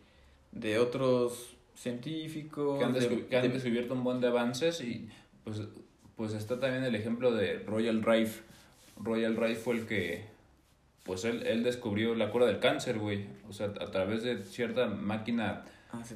[0.53, 2.77] de otros científicos.
[2.79, 5.09] que han, de- descu- que han de- descubierto un buen de avances y
[5.43, 5.61] pues,
[6.15, 8.41] pues está también el ejemplo de Royal Rife.
[8.97, 10.25] Royal Rife fue el que,
[11.03, 13.25] pues él, él descubrió la cura del cáncer, güey.
[13.49, 16.15] O sea, a través de cierta máquina, Ah, sí.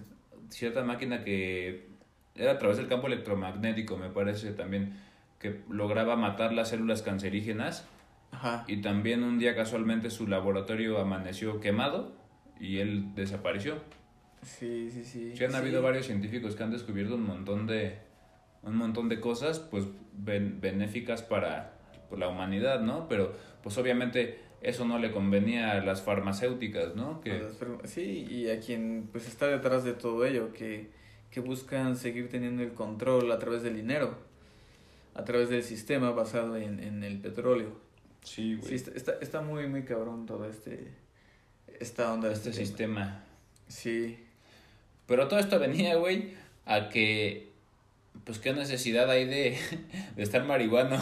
[0.49, 1.87] cierta máquina que
[2.35, 4.99] era a través del campo electromagnético, me parece también,
[5.39, 7.85] que lograba matar las células cancerígenas
[8.31, 8.63] Ajá.
[8.67, 12.13] y también un día casualmente su laboratorio amaneció quemado
[12.59, 13.75] y él desapareció.
[14.43, 15.35] Sí, sí, sí.
[15.35, 15.57] Sí, han sí.
[15.57, 17.99] habido varios científicos que han descubierto un montón de
[18.63, 21.77] un montón de cosas pues ben- benéficas para
[22.09, 23.07] pues, la humanidad, ¿no?
[23.07, 27.21] Pero pues obviamente eso no le convenía a las farmacéuticas, ¿no?
[27.21, 27.43] Que
[27.83, 30.89] Sí, y a quien pues está detrás de todo ello, que,
[31.29, 34.17] que buscan seguir teniendo el control a través del dinero,
[35.13, 37.79] a través del sistema basado en, en el petróleo.
[38.23, 40.91] sí, Sí, está, está, está muy, muy cabrón todo este,
[41.79, 42.65] esta onda, este tema.
[42.65, 43.23] sistema.
[43.67, 44.17] Sí,
[45.07, 46.33] Pero todo esto venía, güey,
[46.65, 47.49] a que
[48.23, 49.57] pues qué necesidad hay de,
[50.15, 50.97] de estar marihuano,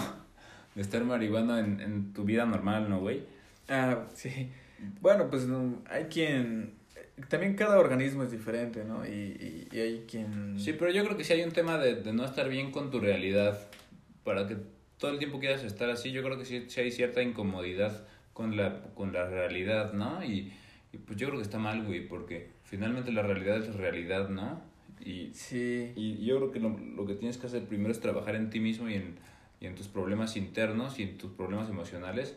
[0.75, 3.21] de estar marihuano en, en tu vida normal, ¿no, güey?
[3.69, 4.49] ah, sí.
[5.01, 6.73] Bueno, pues no, hay quien...
[7.29, 9.05] También cada organismo es diferente, ¿no?
[9.05, 10.59] Y, y, y hay quien...
[10.59, 12.89] Sí, pero yo creo que sí hay un tema de, de no estar bien con
[12.91, 13.59] tu realidad.
[14.23, 14.57] Para que
[14.97, 18.57] todo el tiempo quieras estar así, yo creo que sí, sí hay cierta incomodidad con
[18.57, 20.23] la, con la realidad, ¿no?
[20.23, 20.51] Y,
[20.91, 24.59] y pues yo creo que está mal, güey, porque finalmente la realidad es realidad, ¿no?
[24.99, 28.35] Y, Sí, y yo creo que lo, lo que tienes que hacer primero es trabajar
[28.35, 29.15] en ti mismo y en,
[29.61, 32.35] y en tus problemas internos y en tus problemas emocionales,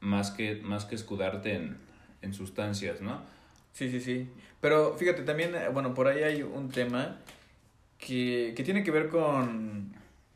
[0.00, 1.76] más que, más que escudarte en,
[2.22, 3.20] en sustancias, ¿no?
[3.72, 4.28] Sí, sí, sí.
[4.60, 7.18] Pero fíjate, también, eh, bueno, por ahí hay un tema
[7.98, 9.92] que, que tiene que ver con,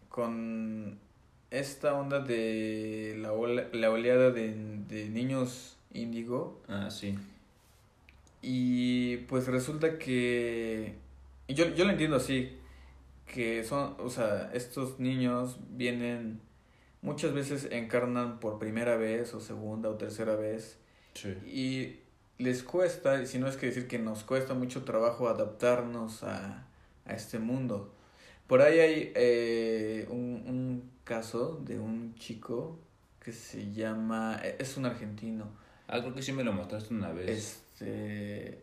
[0.08, 0.98] con
[1.50, 4.54] esta onda de la, ola- la oleada de,
[4.88, 6.62] de niños índigo.
[6.68, 7.16] Ah, sí.
[8.46, 10.96] Y pues resulta que,
[11.48, 12.58] yo, yo lo entiendo así,
[13.26, 16.40] que son, o sea, estos niños vienen,
[17.00, 20.78] muchas veces encarnan por primera vez o segunda o tercera vez
[21.14, 21.30] Sí.
[21.46, 26.22] y les cuesta, y si no es que decir que nos cuesta mucho trabajo adaptarnos
[26.24, 26.66] a,
[27.06, 27.94] a este mundo.
[28.46, 32.78] Por ahí hay eh, un, un caso de un chico
[33.24, 35.48] que se llama, e- es un argentino,
[35.86, 37.62] Ah, creo que sí me lo mostraste una vez.
[37.74, 38.58] Este,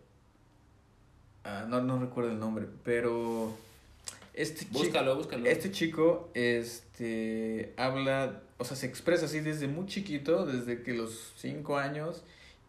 [1.44, 3.56] ah, no, no recuerdo el nombre, pero
[4.34, 5.46] este chico, Búscalo, búscalo.
[5.46, 11.34] este chico, este, habla, o sea, se expresa así desde muy chiquito, desde que los
[11.38, 12.24] cinco años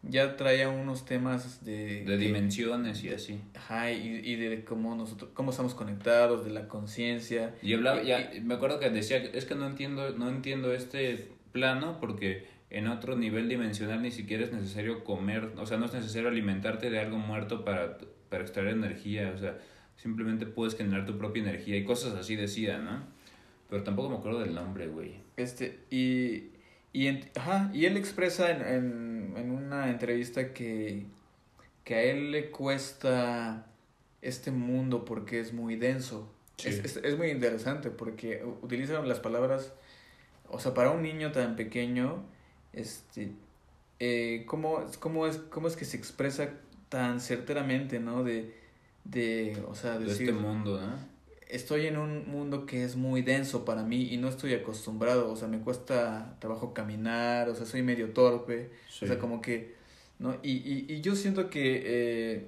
[0.04, 2.04] ya traía unos temas de...
[2.04, 3.40] de dimensiones y así.
[3.54, 7.54] Ajá, y, y de cómo nosotros, cómo estamos conectados, de la conciencia.
[7.62, 11.28] Y hablaba, Y- ya, me acuerdo que decía, es que no entiendo, no entiendo este
[11.52, 15.94] plano porque en otro nivel dimensional ni siquiera es necesario comer, o sea, no es
[15.94, 19.58] necesario alimentarte de algo muerto para, para extraer energía, o sea,
[19.96, 23.04] simplemente puedes generar tu propia energía y cosas así decía, ¿no?
[23.68, 25.16] Pero tampoco me acuerdo del nombre, güey.
[25.36, 26.50] Este, y,
[26.92, 31.06] y, en- ajá, y él expresa en, en, en una entrevista que,
[31.84, 33.66] que a él le cuesta
[34.20, 36.30] este mundo porque es muy denso.
[36.56, 36.68] Sí.
[36.68, 39.72] Es, es, es muy interesante porque utilizan las palabras,
[40.48, 42.24] o sea, para un niño tan pequeño,
[42.72, 43.32] este,
[44.00, 46.50] eh, ¿cómo, cómo, es, ¿cómo es que se expresa
[46.88, 48.22] tan certeramente, ¿no?
[48.24, 48.54] De,
[49.04, 51.12] de o sea, De decir, este mundo, ¿no?
[51.48, 55.36] estoy en un mundo que es muy denso para mí y no estoy acostumbrado, o
[55.36, 59.04] sea, me cuesta trabajo caminar, o sea, soy medio torpe, Sí.
[59.04, 59.74] o sea, como que,
[60.18, 60.34] ¿no?
[60.42, 62.46] Y, y, y yo siento que, eh,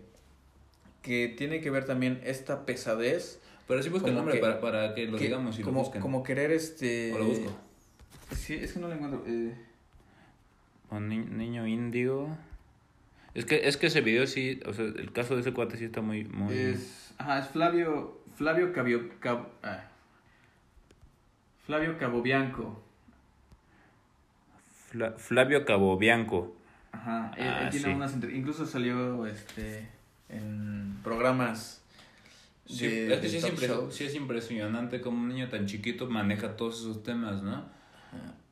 [1.03, 4.95] que tiene que ver también esta pesadez, Pero sí busca el nombre que- para, para
[4.95, 6.01] que lo que digamos y lo como, busquen.
[6.01, 7.13] como querer este...
[7.15, 7.51] O lo busco.
[8.35, 9.23] Sí, es que no lo encuentro.
[9.27, 9.55] eh,
[11.01, 12.37] Ni- niño índigo.
[13.35, 15.85] Es que, es que ese video sí, o sea, el caso de ese cuate sí
[15.87, 16.55] está muy, muy...
[16.55, 19.85] Es, ajá, es Flavio, Flavio Cabio, Cab- ah,
[21.67, 22.81] Flavio Cabobianco.
[25.17, 26.55] Flavio Cabobianco.
[26.93, 29.89] Ajá, él, ah, tiene unas incluso salió este
[30.29, 31.85] en programas
[32.67, 37.43] Sí, es que sí es, impresionante como un niño tan chiquito maneja todos esos temas,
[37.43, 37.65] ¿no?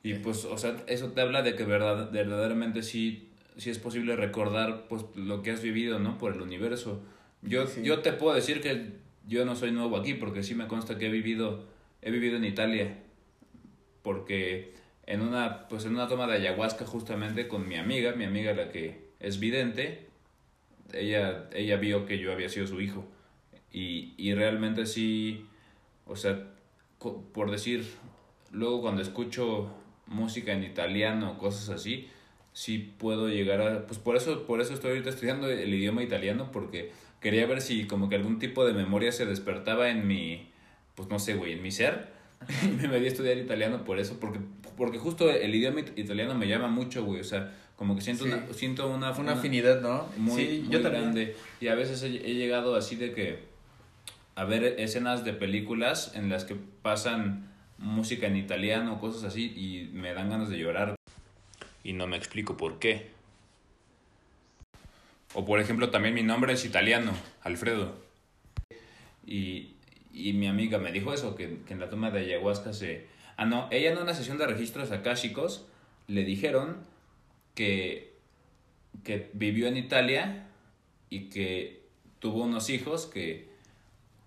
[0.03, 4.17] Y pues, o sea, eso te habla de que verdad, verdaderamente sí, sí es posible
[4.17, 6.19] recordar pues lo que has vivido, ¿no?
[6.19, 7.03] Por el universo.
[7.43, 8.93] Yo, yo te puedo decir que
[9.27, 11.67] yo no soy nuevo aquí porque sí me consta que he vivido,
[12.01, 12.99] he vivido en Italia.
[14.03, 14.75] Porque
[15.07, 18.71] en una, pues en una toma de ayahuasca justamente con mi amiga, mi amiga la
[18.71, 20.09] que es vidente,
[20.93, 23.05] ella, ella vio que yo había sido su hijo.
[23.73, 25.47] Y, y realmente sí,
[26.07, 26.49] o sea,
[27.33, 27.87] por decir,
[28.53, 29.71] luego cuando escucho
[30.07, 32.09] música en italiano, cosas así,
[32.53, 36.51] sí puedo llegar a, pues por eso, por eso estoy ahorita estudiando el idioma italiano,
[36.53, 40.51] porque quería ver si como que algún tipo de memoria se despertaba en mi,
[40.95, 42.13] pues no sé, güey, en mi ser.
[42.65, 44.41] Y me metí a estudiar italiano por eso, porque,
[44.77, 48.47] porque justo el idioma italiano me llama mucho, güey, o sea, como que siento una,
[48.53, 50.07] siento una, una, afinidad, ¿no?
[50.17, 51.37] Muy, yo grande.
[51.61, 53.53] Y a veces he llegado así de que
[54.35, 57.52] a ver escenas de películas en las que pasan
[57.83, 60.95] música en italiano, cosas así, y me dan ganas de llorar.
[61.85, 63.11] Y no me explico por qué.
[65.35, 67.13] O por ejemplo, también mi nombre es italiano,
[67.43, 67.95] Alfredo.
[69.27, 69.75] Y,
[70.13, 73.07] y mi amiga me dijo eso, que, que, en la toma de ayahuasca se...
[73.37, 75.67] Ah, no, ella en una sesión de registros akáshicos
[76.07, 76.79] le dijeron
[77.55, 78.15] que,
[79.05, 80.47] que vivió en Italia
[81.09, 81.83] y que
[82.21, 83.53] tuvo unos hijos que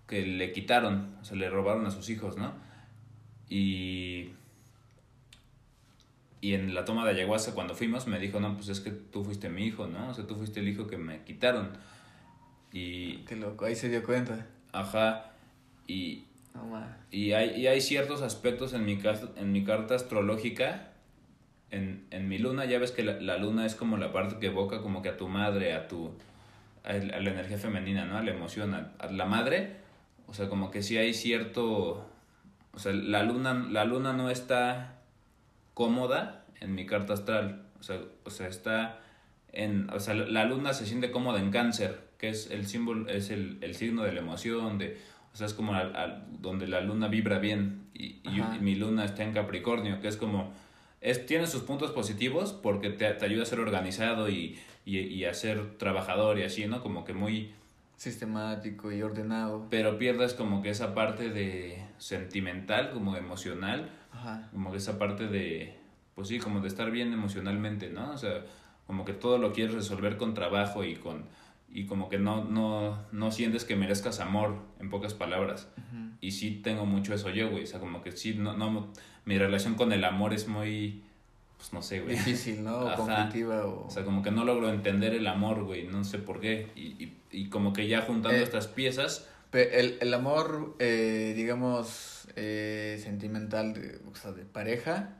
[0.06, 2.52] que le quitaron, o sea, le robaron a sus hijos, ¿no?
[3.48, 4.30] Y,
[6.40, 9.24] y en la toma de ayahuasca cuando fuimos me dijo, no, pues es que tú
[9.24, 10.10] fuiste mi hijo, ¿no?
[10.10, 11.70] O sea, tú fuiste el hijo que me quitaron.
[12.72, 13.18] Y...
[13.24, 14.46] Qué loco, ahí se dio cuenta.
[14.72, 15.32] Ajá,
[15.86, 16.24] y...
[17.10, 18.98] y, hay, y hay ciertos aspectos en mi,
[19.36, 20.92] en mi carta astrológica,
[21.70, 24.46] en, en mi luna, ya ves que la, la, luna es como la parte que
[24.46, 26.12] evoca como que a tu madre, a tu...
[26.84, 28.18] a, la energía femenina, ¿no?
[28.18, 29.86] A la emoción, a la madre
[30.28, 32.04] o sea, como que sí hay cierto...
[32.76, 34.98] O sea, la luna, la luna no está
[35.72, 37.62] cómoda en mi carta astral.
[37.80, 39.00] O sea, o sea, está
[39.50, 39.88] en...
[39.90, 43.56] O sea, la luna se siente cómoda en cáncer, que es el símbolo, es el,
[43.62, 44.98] el signo de la emoción, de...
[45.32, 45.72] O sea, es como
[46.38, 47.86] donde la luna vibra bien.
[47.94, 50.52] Y, y, mi luna está en Capricornio, que es como...
[51.00, 55.24] Es, tiene sus puntos positivos porque te, te ayuda a ser organizado y, y, y
[55.24, 56.82] a ser trabajador y así, ¿no?
[56.82, 57.54] Como que muy
[57.96, 59.66] sistemático y ordenado.
[59.70, 64.48] Pero pierdes como que esa parte de sentimental, como emocional, Ajá.
[64.52, 65.76] como que esa parte de,
[66.14, 68.12] pues sí, como de estar bien emocionalmente, ¿no?
[68.12, 68.44] O sea,
[68.86, 71.24] como que todo lo quieres resolver con trabajo y con
[71.68, 75.68] y como que no, no, no sientes que merezcas amor, en pocas palabras.
[76.20, 77.64] Y sí tengo mucho eso yo, güey.
[77.64, 78.92] O sea, como que sí, no, no,
[79.26, 81.02] mi relación con el amor es muy,
[81.56, 82.16] pues no sé, güey.
[82.16, 82.80] Difícil, ¿no?
[82.80, 83.86] O conflictiva o...
[83.86, 83.90] o...
[83.90, 86.70] sea, como que no logro entender el amor, güey, no sé por qué.
[86.76, 89.28] Y, y, y como que ya juntando eh, estas piezas...
[89.52, 95.16] El, el amor, eh, digamos, eh, sentimental, de, o sea, de pareja,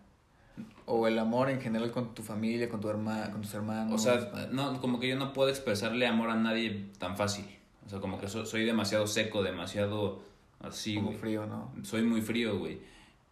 [0.84, 3.94] o el amor en general con tu familia, con, tu herma, con tus hermanos.
[3.94, 7.46] O sea, no, como que yo no puedo expresarle amor a nadie tan fácil.
[7.86, 10.22] O sea, como que soy demasiado seco, demasiado
[10.60, 11.72] así, Como frío, ¿no?
[11.82, 12.78] Soy muy frío, güey.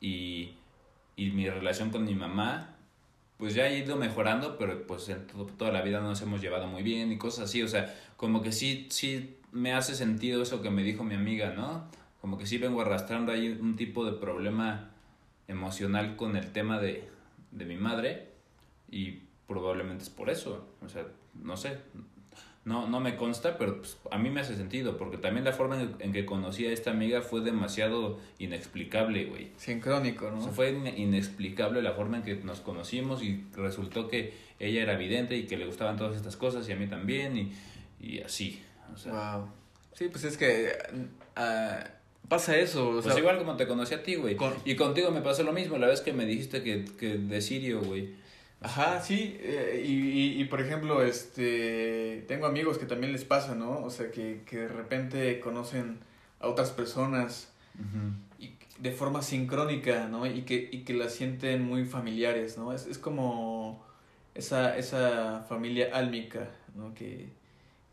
[0.00, 0.54] Y,
[1.16, 2.73] y mi relación con mi mamá
[3.38, 5.26] pues ya ha ido mejorando, pero pues en
[5.58, 8.52] toda la vida nos hemos llevado muy bien y cosas así, o sea, como que
[8.52, 11.88] sí, sí me hace sentido eso que me dijo mi amiga, ¿no?
[12.20, 14.90] Como que sí vengo arrastrando ahí un tipo de problema
[15.48, 17.08] emocional con el tema de,
[17.50, 18.30] de mi madre
[18.90, 21.78] y probablemente es por eso, o sea, no sé,
[22.64, 25.80] no, no me consta, pero pues, a mí me hace sentido, porque también la forma
[25.98, 29.50] en, que conocí a esta amiga fue demasiado inexplicable, güey.
[29.56, 30.38] Sincrónico, ¿no?
[30.38, 34.94] O sea, fue inexplicable la forma en que nos conocimos y resultó que ella era
[34.94, 37.52] evidente y que le gustaban todas estas cosas y a mí también y,
[38.00, 38.62] y así.
[38.94, 39.36] O sea.
[39.36, 39.48] Wow.
[39.92, 40.72] Sí, pues es que
[41.36, 42.88] uh, pasa eso.
[42.88, 44.36] O pues igual como te conocí a ti, güey.
[44.64, 47.82] Y contigo me pasó lo mismo, la vez que me dijiste que, que de Sirio,
[47.82, 48.23] güey.
[48.64, 53.84] Ajá, sí, eh, y, y, por ejemplo, este, tengo amigos que también les pasa, ¿no?
[53.84, 55.98] O sea, que, que de repente conocen
[56.40, 57.52] a otras personas
[58.38, 60.24] y de forma sincrónica, ¿no?
[60.24, 62.72] Y que, y que las sienten muy familiares, ¿no?
[62.72, 63.84] Es, es como
[64.34, 66.94] esa, esa familia álmica, ¿no?
[66.94, 67.28] Que,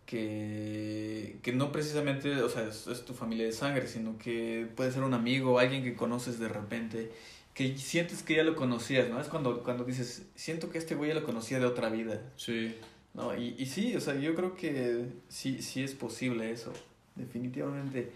[0.05, 4.93] que, que no precisamente, o sea, es, es tu familia de sangre, sino que puede
[4.93, 7.11] ser un amigo, alguien que conoces de repente
[7.53, 9.19] que sientes que ya lo conocías, ¿no?
[9.19, 12.21] Es cuando, cuando dices, siento que este güey ya lo conocía de otra vida.
[12.37, 12.75] Sí.
[13.13, 13.35] ¿No?
[13.35, 16.71] Y, y sí, o sea, yo creo que sí, sí es posible eso.
[17.15, 18.11] Definitivamente,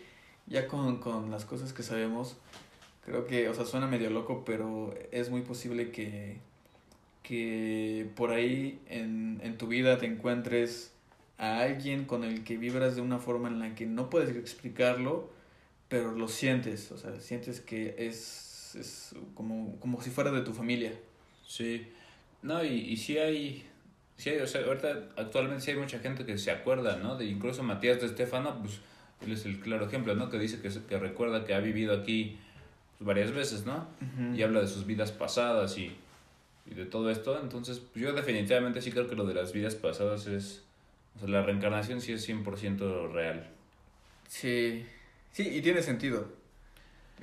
[0.48, 2.38] ya con, con las cosas que sabemos,
[3.06, 6.40] Creo que, o sea, suena medio loco, pero es muy posible que,
[7.22, 10.92] que por ahí en, en tu vida te encuentres
[11.38, 15.30] a alguien con el que vibras de una forma en la que no puedes explicarlo,
[15.88, 18.18] pero lo sientes, o sea, sientes que es,
[18.76, 20.94] es como, como si fuera de tu familia.
[21.48, 21.88] Sí,
[22.42, 23.66] no, y, y sí hay,
[24.18, 27.18] sí hay, o sea, ahorita actualmente sí hay mucha gente que se acuerda, ¿no?
[27.18, 28.80] De incluso Matías de Estefano, pues
[29.22, 30.30] él es el claro ejemplo, ¿no?
[30.30, 32.38] Que dice que, que recuerda que ha vivido aquí
[32.98, 33.88] pues, varias veces, ¿no?
[34.36, 35.92] Y habla de sus vidas pasadas y,
[36.66, 37.40] y de todo esto.
[37.42, 40.64] Entonces, pues, yo definitivamente sí creo que lo de las vidas pasadas es...
[41.16, 43.48] O sea, la reencarnación sí es 100% real.
[44.28, 44.86] Sí,
[45.32, 46.28] sí, y tiene sentido.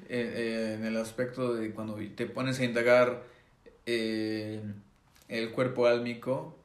[0.08, 3.22] En el aspecto de cuando te pones a indagar
[3.86, 4.60] eh,
[5.28, 6.56] el cuerpo álmico,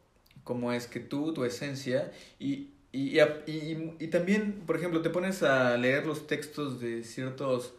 [0.43, 5.43] cómo es que tú, tu esencia, y, y, y, y, también, por ejemplo, te pones
[5.43, 7.73] a leer los textos de ciertos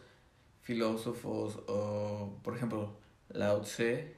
[0.61, 2.95] filósofos, o por ejemplo,
[3.29, 4.13] Lao Tse,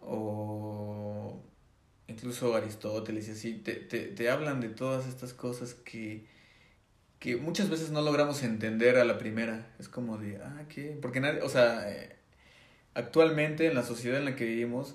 [0.00, 1.40] o
[2.06, 6.26] incluso Aristóteles y así, te, te, te hablan de todas estas cosas que,
[7.24, 9.66] que muchas veces no logramos entender a la primera.
[9.78, 10.98] Es como de, ah, ¿qué?
[11.00, 12.16] Porque nadie, o sea, eh,
[12.92, 14.94] actualmente en la sociedad en la que vivimos,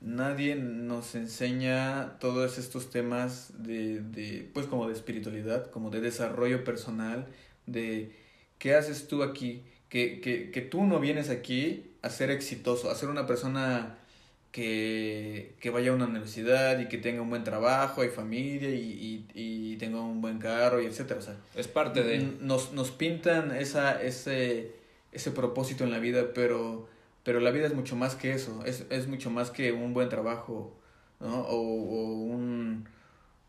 [0.00, 6.64] nadie nos enseña todos estos temas de, de, pues como de espiritualidad, como de desarrollo
[6.64, 7.26] personal,
[7.66, 8.10] de
[8.58, 12.94] qué haces tú aquí, que, que, que tú no vienes aquí a ser exitoso, a
[12.94, 13.98] ser una persona
[14.56, 19.26] que, que, vaya a una universidad y que tenga un buen trabajo y familia y,
[19.34, 21.20] y, y tenga un buen carro y etcétera.
[21.20, 22.20] O sea, es parte de...
[22.40, 24.72] Nos, nos pintan esa, ese,
[25.12, 26.88] ese propósito en la vida, pero,
[27.22, 30.08] pero la vida es mucho más que eso, es, es mucho más que un buen
[30.08, 30.74] trabajo
[31.20, 31.42] ¿no?
[31.42, 32.88] o, o un,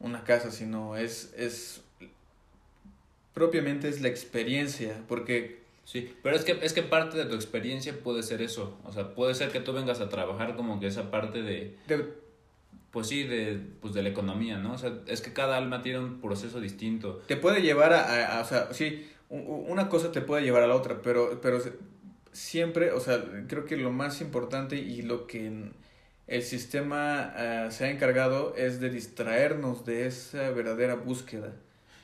[0.02, 1.84] una casa, sino es, es
[3.34, 7.98] propiamente es la experiencia, porque Sí, pero es que, es que parte de tu experiencia
[8.04, 8.78] puede ser eso.
[8.84, 11.78] O sea, puede ser que tú vengas a trabajar como que esa parte de...
[11.88, 12.14] de
[12.92, 14.74] pues sí, de, pues de la economía, ¿no?
[14.74, 17.22] O sea, es que cada alma tiene un proceso distinto.
[17.28, 20.68] Te puede llevar a, a, a o sea, sí, una cosa te puede llevar a
[20.68, 21.62] la otra, pero, pero
[22.34, 25.72] siempre, o sea, creo que lo más importante y lo que
[26.28, 31.54] el sistema uh, se ha encargado es de distraernos de esa verdadera búsqueda.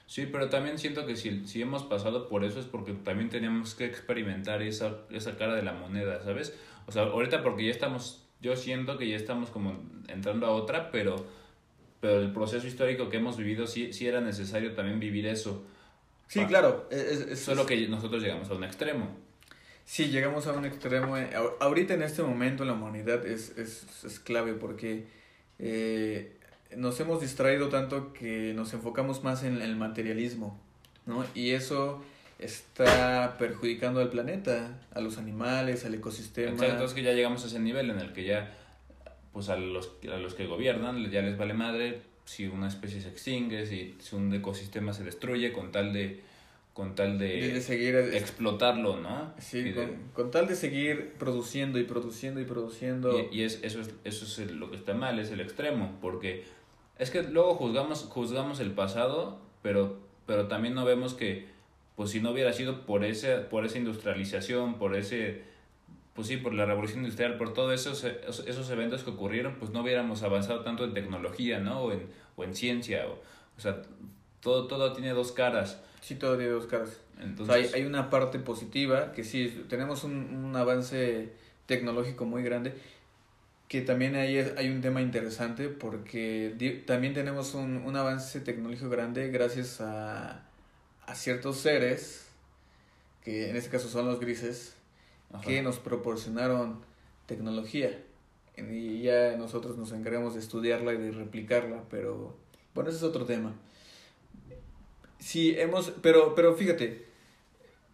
[0.06, 3.74] Sí, pero también siento que si, si hemos pasado por eso es porque también teníamos
[3.74, 6.54] que experimentar esa, esa cara de la moneda, ¿sabes?
[6.86, 10.92] O sea, ahorita porque ya estamos, yo siento que ya estamos como entrando a otra,
[10.92, 11.26] pero,
[12.02, 15.64] pero el proceso histórico que hemos vivido sí, sí era necesario también vivir eso.
[16.28, 16.88] Sí, claro.
[16.92, 19.10] Es, es, Solo que nosotros llegamos a un extremo.
[19.86, 21.16] Sí, llegamos a un extremo.
[21.60, 25.06] Ahorita en este momento la humanidad es, es, es clave porque
[25.60, 26.38] eh,
[26.78, 30.60] nos hemos distraído tanto que nos enfocamos más en el materialismo,
[31.06, 31.26] ¿no?
[31.34, 32.04] Y eso
[32.40, 36.52] está perjudicando al planeta, a los animales, al ecosistema.
[36.52, 38.56] Exacto, es que ya llegamos a ese nivel en el que ya,
[39.32, 43.10] pues a los, a los que gobiernan ya les vale madre si una especie se
[43.10, 46.22] extingue, si, si un ecosistema se destruye con tal de
[46.74, 49.32] con tal de, de seguir explotarlo, ¿no?
[49.38, 53.28] Sí, con, de, con, tal de seguir produciendo y produciendo y produciendo.
[53.32, 56.46] Y, y es, eso, es, eso es lo que está mal, es el extremo, porque
[57.00, 61.48] es que luego juzgamos, juzgamos el pasado, pero, pero también no vemos que,
[61.96, 65.44] pues si no hubiera sido por, ese, por esa industrialización, por ese,
[66.14, 69.82] pues sí, por la revolución industrial, por todos esos, esos eventos que ocurrieron, pues no
[69.82, 71.82] hubiéramos avanzado tanto en tecnología, ¿no?
[71.82, 73.14] O en, o en ciencia, o,
[73.58, 73.82] o sea,
[74.40, 75.82] todo, todo tiene dos caras.
[76.02, 77.00] Sí, todo tiene dos caras.
[77.20, 81.32] Entonces, o sea, hay, hay una parte positiva, que sí, tenemos un, un avance
[81.66, 82.74] tecnológico muy grande,
[83.74, 89.30] que también ahí hay un tema interesante porque también tenemos un, un avance tecnológico grande
[89.30, 90.46] gracias a,
[91.08, 92.28] a, ciertos seres,
[93.24, 94.76] que en este caso son los grises,
[95.32, 95.42] Ajá.
[95.42, 96.82] que nos proporcionaron
[97.26, 98.00] tecnología.
[98.58, 102.38] Y ya nosotros nos encargamos de estudiarla y de replicarla, pero
[102.76, 103.56] bueno, ese es otro tema.
[105.18, 107.08] Sí, hemos, pero, pero fíjate,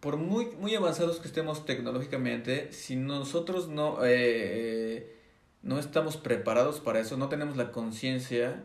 [0.00, 4.00] por muy, muy avanzados que estemos tecnológicamente, si nosotros no...
[4.04, 5.16] Eh,
[5.62, 8.62] no estamos preparados para eso, no tenemos la conciencia,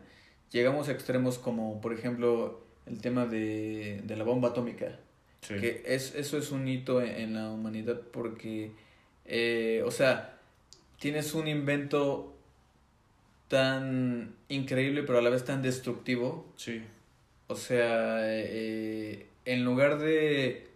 [0.52, 5.00] llegamos a extremos como, por ejemplo, el tema de, de la bomba atómica.
[5.42, 5.56] Sí.
[5.56, 8.72] Que es, eso es un hito en, en la humanidad porque,
[9.26, 10.40] eh, o sea,
[11.00, 12.36] tienes un invento
[13.48, 16.46] tan increíble pero a la vez tan destructivo.
[16.56, 16.82] Sí.
[17.48, 20.68] O sea, eh, en lugar de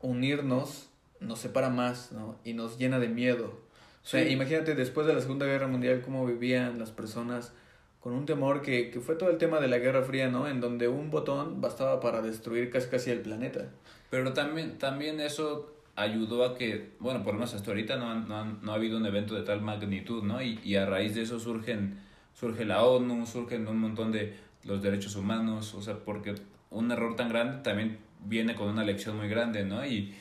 [0.00, 0.88] unirnos,
[1.20, 2.38] nos separa más, ¿no?
[2.44, 3.60] Y nos llena de miedo.
[4.02, 4.30] O sea, sí.
[4.30, 7.52] imagínate después de la Segunda Guerra Mundial cómo vivían las personas
[8.00, 10.48] con un temor que, que fue todo el tema de la Guerra Fría, ¿no?
[10.48, 13.68] En donde un botón bastaba para destruir casi casi el planeta.
[14.08, 18.44] Pero también, también eso ayudó a que, bueno, por lo menos hasta ahorita no, no,
[18.44, 20.42] no ha habido un evento de tal magnitud, ¿no?
[20.42, 21.98] Y, y a raíz de eso surgen,
[22.32, 24.34] surge la ONU, surgen un montón de
[24.64, 26.34] los derechos humanos, o sea, porque
[26.70, 29.84] un error tan grande también viene con una lección muy grande, ¿no?
[29.84, 30.14] Y,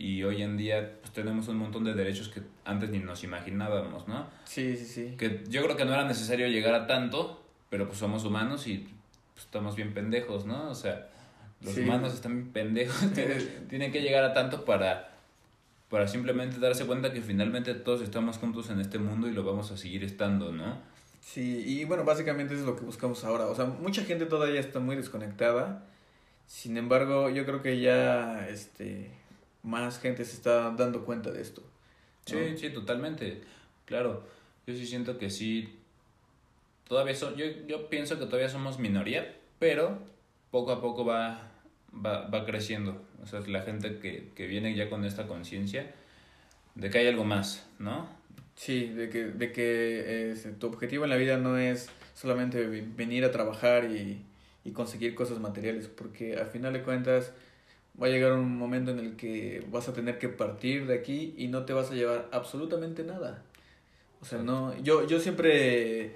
[0.00, 4.08] y hoy en día pues, tenemos un montón de derechos que antes ni nos imaginábamos,
[4.08, 4.26] ¿no?
[4.44, 5.14] Sí, sí, sí.
[5.18, 8.88] Que yo creo que no era necesario llegar a tanto, pero pues somos humanos y
[9.34, 10.70] pues, estamos bien pendejos, ¿no?
[10.70, 11.08] O sea,
[11.60, 11.82] los Sí.
[11.82, 15.10] humanos están bien pendejos, tienen, tienen que llegar a tanto para,
[15.90, 19.70] para simplemente darse cuenta que finalmente todos estamos juntos en este mundo y lo vamos
[19.70, 20.78] a seguir estando, ¿no?
[21.20, 23.44] Sí, y bueno, básicamente eso es lo que buscamos ahora.
[23.48, 25.84] O sea, mucha gente todavía está muy desconectada.
[26.46, 29.10] Sin embargo, yo creo que ya este
[29.62, 31.62] más gente se está dando cuenta de esto.
[31.62, 32.38] ¿no?
[32.38, 33.42] Sí, sí, totalmente.
[33.84, 34.24] Claro,
[34.66, 35.76] yo sí siento que sí.
[36.86, 39.98] Todavía so, yo, yo pienso que todavía somos minoría, pero
[40.50, 41.50] poco a poco va,
[41.94, 43.00] va, va creciendo.
[43.22, 45.94] O sea, la gente que, que viene ya con esta conciencia
[46.74, 48.08] de que hay algo más, ¿no?
[48.54, 53.24] Sí, de que, de que eh, tu objetivo en la vida no es solamente venir
[53.24, 54.22] a trabajar y,
[54.64, 57.32] y conseguir cosas materiales, porque al final de cuentas
[58.00, 61.34] va a llegar un momento en el que vas a tener que partir de aquí
[61.36, 63.42] y no te vas a llevar absolutamente nada.
[64.20, 66.12] O sea, no, yo, yo siempre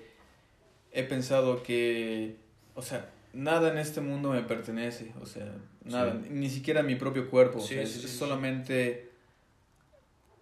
[0.92, 2.36] he pensado que,
[2.74, 5.52] o sea, nada en este mundo me pertenece, o sea,
[5.84, 6.28] nada, Sí.
[6.30, 8.16] ni siquiera mi propio cuerpo, o Sí, sea, es, sí, es sí.
[8.18, 9.10] solamente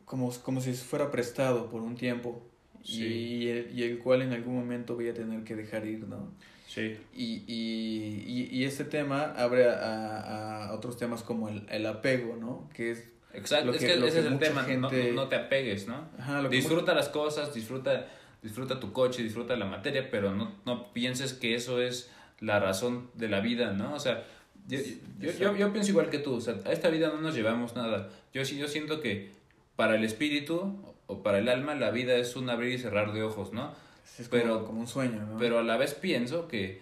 [0.05, 2.43] como, como si fuera prestado por un tiempo
[2.85, 3.05] Sí.
[3.07, 6.33] y, el, y el cual en algún momento voy a tener que dejar ir, ¿no?
[6.75, 11.85] Sí, Y, y, y, y este tema abre a, a- otros temas como el, el
[11.87, 12.69] apego, ¿no?
[12.75, 13.05] Que es...
[13.35, 13.67] exacto.
[13.67, 14.63] Lo es que- lo ese que es el tema.
[14.63, 16.09] no- gente- No, te apegues, ¿no?
[16.19, 18.07] Ajá, Disfruta las cosas, disfruta,
[18.43, 22.11] disfruta tu coche, disfruta la materia, pero no, no pienses que eso es
[22.41, 23.95] la razón de la vida, ¿no?
[23.95, 24.25] O sea,
[24.67, 24.79] yo,
[25.21, 27.77] yo, yo, yo pienso igual que tú, o sea, a esta vida no nos llevamos
[27.77, 28.09] nada.
[28.33, 29.31] Yo sí, yo siento que
[29.77, 33.23] para el espíritu o para el alma la vida es un abrir y cerrar de
[33.23, 33.75] ojos, ¿no?
[34.19, 35.39] Es como, pero- como un sueño, ¿no?
[35.39, 36.81] Pero a la vez pienso que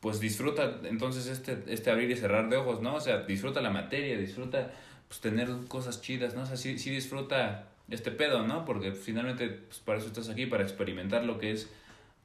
[0.00, 2.94] pues disfruta entonces este, este abrir y cerrar de ojos, ¿no?
[2.94, 4.72] O sea, disfruta la materia, disfruta
[5.08, 6.42] pues tener cosas chidas, ¿no?
[6.42, 8.64] O sea, sí, sí disfruta este pedo, ¿no?
[8.64, 11.68] Porque finalmente pues para eso estás aquí, para experimentar lo que es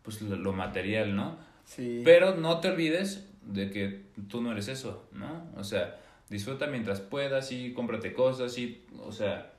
[0.03, 1.38] pues lo, lo material, ¿no?
[1.65, 2.01] sí.
[2.05, 5.47] Pero no te olvides de que tú no eres eso, ¿no?
[5.57, 9.51] O sea, disfruta mientras puedas y cómprate cosas y, o sea,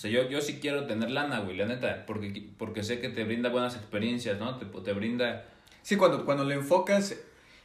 [0.00, 3.10] o sea, yo, yo sí quiero tener lana, güey, la neta, porque, porque sé que
[3.10, 4.56] te brinda buenas experiencias, ¿no?
[4.56, 5.44] Te, te brinda...
[5.82, 7.16] Sí, cuando, cuando le enfocas,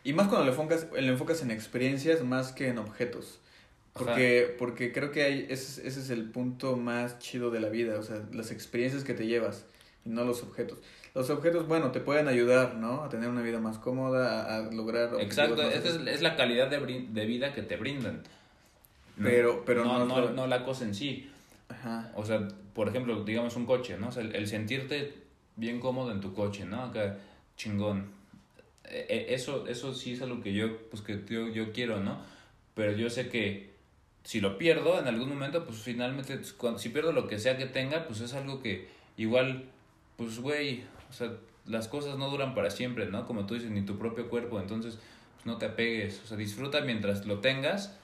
[0.04, 3.40] y más cuando le enfocas, le enfocas en experiencias más que en objetos.
[3.94, 7.70] Porque, porque creo que hay, ese, es- ese es el punto más chido de la
[7.70, 9.64] vida, o sea, las experiencias que te llevas
[10.06, 10.80] y no los objetos.
[11.14, 13.02] Los objetos, bueno, te pueden ayudar, ¿no?
[13.06, 15.12] A tener una vida más cómoda, a, a lograr...
[15.22, 18.24] Exacto, esa es, es la calidad de, brin- de vida que te brindan.
[19.24, 21.32] Pero- pero no, no no la cosa en sí.
[21.70, 22.12] Ajá.
[22.16, 24.10] O sea, por ejemplo, digamos un coche, ¿no?
[24.10, 25.14] O sea, el, el sentirte
[25.56, 26.84] bien cómodo en tu coche, ¿no?
[26.84, 27.18] Acá,
[27.58, 28.10] chingón.
[28.84, 32.20] E- e- Eso, eso sí es algo que yo, pues que yo, yo quiero, ¿no?
[32.76, 33.74] Pero yo sé que
[34.24, 37.58] si lo pierdo en algún momento, pues finalmente, pues, cuando, si pierdo lo que sea
[37.58, 38.88] que tenga, pues es algo que
[39.18, 39.66] igual,
[40.18, 41.32] pues güey, o sea,
[41.66, 43.26] las cosas no duran para siempre, ¿no?
[43.26, 45.00] Como tú dices, ni tu propio cuerpo, entonces,
[45.36, 47.98] pues no te apegues, o sea, disfruta mientras lo tengas.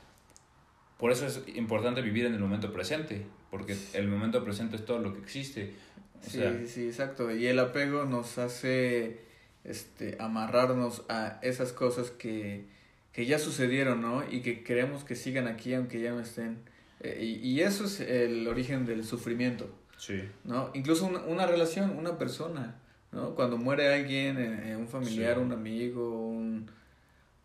[1.02, 5.00] Por eso es importante vivir en el momento presente, porque el momento presente es todo
[5.00, 5.74] lo que existe.
[6.22, 7.36] O Sí, sea, sí, exacto.
[7.36, 9.20] Y el apego nos hace
[9.66, 12.66] este, amarrarnos a esas cosas que,
[13.14, 14.24] que ya sucedieron, ¿no?
[14.32, 16.60] Y que queremos que sigan aquí aunque ya no estén.
[17.00, 20.22] Eh, y, y eso es el origen del sufrimiento, sí.
[20.44, 20.70] ¿no?
[20.76, 22.76] Incluso una, una relación, una persona,
[23.12, 23.34] ¿no?
[23.34, 25.42] Cuando muere alguien, eh, un familiar, Sí.
[25.42, 26.70] un amigo, un,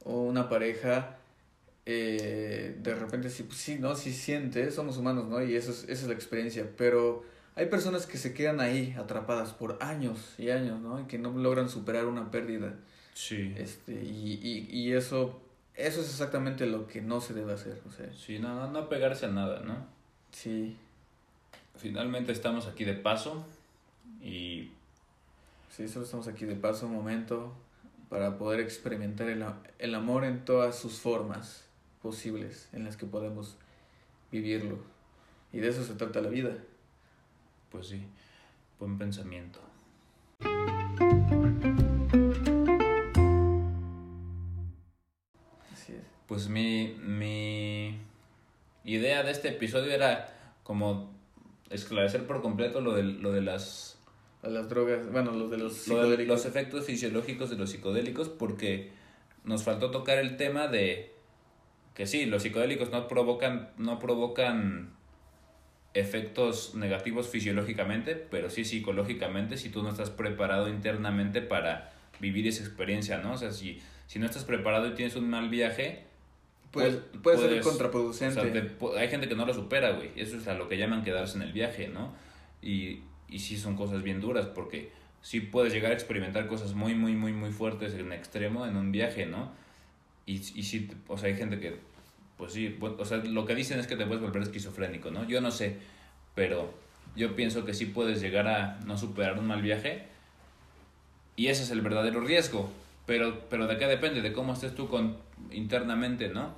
[0.05, 1.17] o una pareja,
[1.89, 3.95] eh, de repente sí, pues sí, ¿no?
[3.95, 5.43] Sí sientes, somos humanos, ¿no?
[5.43, 7.24] Y eso es, esa es la experiencia, pero
[7.55, 11.01] hay personas que se quedan ahí atrapadas por años y años, ¿no?
[11.01, 12.74] Y que no logran superar una pérdida.
[13.14, 13.55] Sí.
[13.57, 15.41] Este, y, y, y eso,
[15.76, 19.26] eso es exactamente lo que no se debe hacer, o sea, Sí, no, no, pegarse
[19.26, 19.87] a nada, ¿no?
[20.32, 20.76] sí,
[21.76, 23.45] Finalmente estamos aquí de paso
[24.22, 24.70] y
[25.70, 27.53] sí, solo estamos aquí de paso un momento
[28.09, 29.45] para poder experimentar el,
[29.78, 31.66] el amor en todas sus formas
[32.03, 33.57] posibles en las que podemos
[34.30, 34.78] vivirlo.
[35.53, 36.57] Y de eso se trata la vida.
[37.70, 38.03] pues sí,
[38.78, 39.61] buen pensamiento.
[45.72, 46.05] Así es.
[46.26, 47.99] Pues mi, mi
[48.84, 50.28] idea de este episodio era
[50.62, 51.11] como
[51.70, 53.99] esclarecer por completo lo de, lo de las
[54.42, 56.26] A las drogas, bueno, los de los lo de psicodélicos.
[56.26, 58.92] los efectos fisiológicos de los psicodélicos porque
[59.44, 61.16] nos faltó tocar el tema de
[61.97, 64.90] que sí, los psicodélicos no provocan no provocan
[65.94, 72.62] efectos negativos fisiológicamente, pero sí psicológicamente si tú no estás preparado internamente para vivir esa
[72.62, 73.32] experiencia, ¿no?
[73.32, 76.05] O sea, si, si no estás preparado y tienes un mal viaje,
[76.70, 78.76] pues, puede ser contraproducente.
[78.99, 80.11] hay gente que no lo supera, güey.
[80.16, 82.14] Eso es a lo que llaman quedarse en el viaje, ¿no?
[82.61, 84.90] Y, y sí son cosas bien duras porque
[85.22, 88.92] sí puedes llegar a experimentar cosas muy, muy, muy, muy fuertes en extremo en un
[88.92, 89.51] viaje, ¿no?
[90.27, 91.79] Y, y sí, o sea, hay gente que
[92.37, 95.24] pues sí, o sea, lo que dicen es que te puedes volver esquizofrénico, ¿no?
[95.27, 95.77] Yo no sé,
[96.35, 96.74] pero
[97.14, 100.05] yo pienso que sí puedes llegar a no superar un mal viaje
[101.35, 102.70] y ese es el verdadero riesgo,
[103.07, 105.16] pero, pero de qué depende, de cómo estés tú con,
[105.51, 106.55] internamente, ¿no?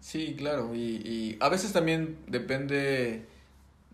[0.00, 3.26] Sí, claro, y, y a veces también depende,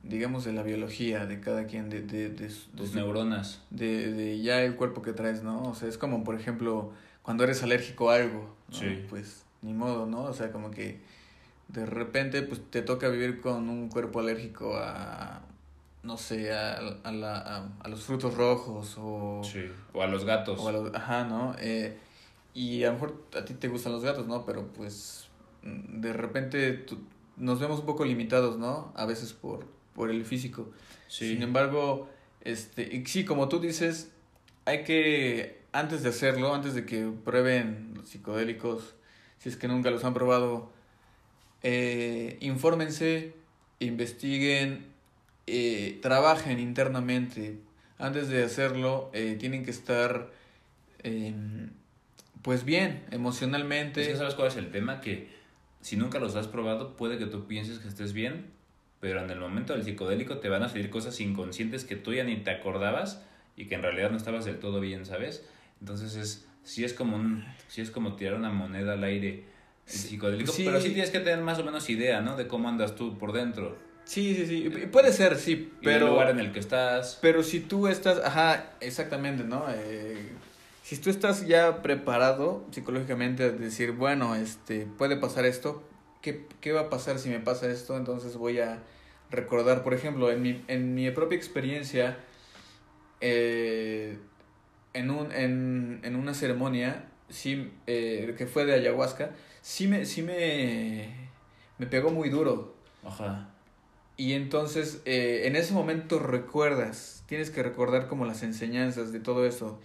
[0.03, 2.03] digamos, de la biología de cada quien, de...
[2.03, 3.63] de, de, Tus neuronas.
[3.71, 5.63] De, de ya el cuerpo que traes, ¿no?
[5.63, 6.93] O sea, es como, por ejemplo,
[7.27, 9.05] cuando eres alérgico a algo, Sí.
[9.11, 10.23] Pues ni modo, ¿no?
[10.23, 11.01] O sea, como que
[11.67, 15.43] de repente pues te toca vivir con un cuerpo alérgico a,
[16.05, 19.43] no sé, a, a, la, a, los frutos rojos o...
[19.43, 20.61] Sí, o a los gatos.
[20.61, 21.57] O a los, ajá, ¿no?
[21.59, 21.97] Eh,
[22.55, 24.47] y a lo mejor a ti te gustan los gatos, ¿no?
[24.47, 25.29] Pero pues
[25.63, 26.87] de repente
[27.37, 28.93] nos vemos un poco limitados, ¿no?
[28.95, 30.71] A veces por, por el físico.
[31.09, 31.31] Sí.
[31.31, 32.09] Sin embargo,
[32.43, 34.13] este, y sí, como tú dices,
[34.65, 38.95] hay que, antes de hacerlo, antes de que prueben los psicodélicos,
[39.39, 40.73] si es que nunca los han probado,
[41.63, 43.35] eh, infórmense,
[43.79, 44.87] investiguen,
[45.47, 47.59] eh, trabajen internamente.
[47.99, 50.31] Antes de hacerlo, eh, tienen que estar,
[51.03, 51.71] em,
[52.41, 54.17] pues bien, emocionalmente.
[54.17, 55.03] ¿Sabes cuál es el tema?
[55.03, 55.29] Que
[55.83, 58.47] si nunca los has probado, puede que tú pienses que estés bien,
[59.01, 62.25] pero en el momento del psicodélico te van a salir cosas inconscientes que tú ya
[62.25, 63.23] ni te acordabas
[63.59, 65.45] y que en realidad no estabas del todo bien, ¿sabes?
[65.81, 69.45] Entonces es sí es como un, sí es como tirar una moneda al aire
[69.87, 72.37] psicodélico, pero sí tienes que tener más o menos idea, ¿no?
[72.37, 73.77] De cómo andas tú por dentro.
[74.05, 74.87] Sí, sí, sí.
[74.87, 76.07] Puede ser, sí, pero...
[76.07, 77.19] el lugar en el que estás.
[77.23, 79.65] Pero si tú estás, ajá, exactamente, ¿no?
[79.69, 80.33] Eh,
[80.83, 85.83] si tú estás ya preparado psicológicamente a decir, bueno, este, puede pasar esto,
[86.21, 87.97] ¿qué, ¿qué va a pasar si me pasa esto?
[87.97, 88.83] Entonces voy a
[89.31, 92.17] recordar, por ejemplo, en mi, en mi propia experiencia,
[93.21, 94.19] eh,
[94.97, 99.31] en, un, en, en una ceremonia sí, eh, que fue de ayahuasca,
[99.61, 101.31] sí me, sí me,
[101.79, 102.75] me pegó muy duro.
[103.05, 103.51] Ajá.
[104.17, 109.47] Y entonces, eh, en ese momento recuerdas, tienes que recordar como las enseñanzas de todo
[109.47, 109.79] eso.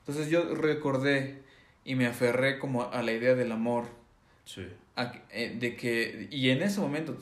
[0.00, 1.42] Entonces yo recordé
[1.84, 3.84] y me aferré como a la idea del amor.
[4.44, 4.66] Sí.
[5.30, 7.16] Eh, de que, y en ese momento,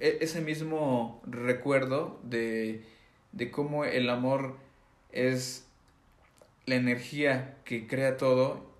[0.00, 2.84] e, ese mismo recuerdo de,
[3.32, 4.56] de cómo el amor
[5.10, 5.65] es
[6.66, 8.70] la energía que crea todo,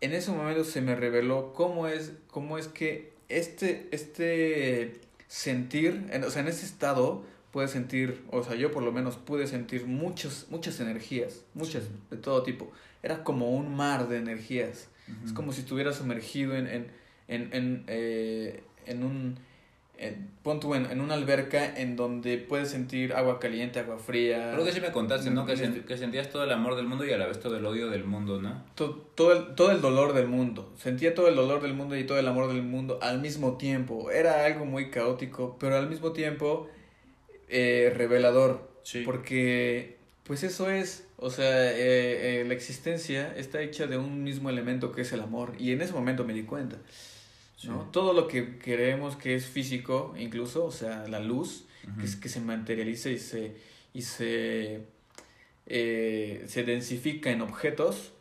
[0.00, 6.24] en ese momento se me reveló cómo es, cómo es que este, este sentir, en,
[6.24, 9.86] o sea, en ese estado puedes sentir, o sea, yo por lo menos pude sentir
[9.86, 12.70] muchas, muchas energías, muchas, de todo tipo.
[13.02, 14.88] Era como un mar de energías.
[15.24, 16.90] Es como si estuvieras sumergido en, en,
[17.28, 19.38] en, en, eh, en un
[19.98, 24.52] en, pon tú en, una alberca en donde puedes sentir agua caliente, agua fría.
[24.52, 25.44] Creo que sí me contaste, ¿no?
[25.44, 28.04] Que, sentías todo el amor del mundo y a la vez todo el odio del
[28.04, 28.64] mundo, ¿no?
[28.76, 30.72] Todo, todo, el, todo el dolor del mundo.
[30.78, 34.10] Sentía todo el dolor del mundo y todo el amor del mundo al mismo tiempo.
[34.12, 36.68] Era algo muy caótico, pero al mismo tiempo
[37.48, 38.68] eh, revelador.
[38.84, 39.02] Sí.
[39.04, 44.48] Porque, pues eso es, o sea, eh, eh, la existencia está hecha de un mismo
[44.48, 45.54] elemento que es el amor.
[45.58, 46.76] Y en ese momento me di cuenta.
[47.64, 47.88] ¿No?
[47.92, 51.66] Todo lo que creemos que es físico, incluso, o sea, la luz,
[51.98, 53.56] que, es, que se materializa y se,
[53.92, 54.82] y se,
[55.66, 58.12] eh, se densifica en objetos,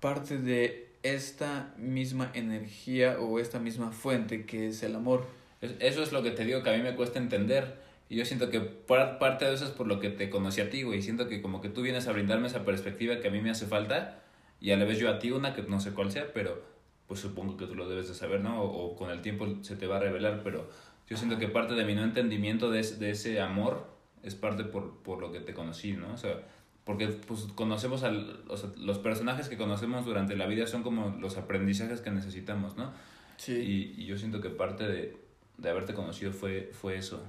[0.00, 5.26] parte de esta misma energía o esta misma fuente que es el amor.
[5.60, 7.76] Eso es lo que te digo que a mí me cuesta entender.
[8.08, 10.82] Y yo siento que parte de eso es por lo que te conocí a ti,
[10.82, 11.02] güey.
[11.02, 13.66] Siento que como que tú vienes a brindarme esa perspectiva que a mí me hace
[13.66, 14.22] falta
[14.60, 16.62] y a la vez yo a ti una que no sé cuál sea, pero
[17.08, 18.62] pues supongo que tú lo debes de saber, ¿no?
[18.62, 20.70] O, con el tiempo se te va a revelar, pero
[21.08, 23.88] yo siento que parte de mi no entendimiento de, de ese amor
[24.22, 26.12] es parte por, por, lo que te conocí, ¿no?
[26.12, 26.42] O sea,
[26.84, 31.16] porque pues conocemos al, o sea, los personajes que conocemos durante la vida son como
[31.18, 32.92] los aprendizajes que necesitamos, ¿no?
[33.38, 33.54] Sí.
[33.54, 35.16] Y, y yo siento que parte de,
[35.56, 37.24] de, haberte conocido fue, fue eso.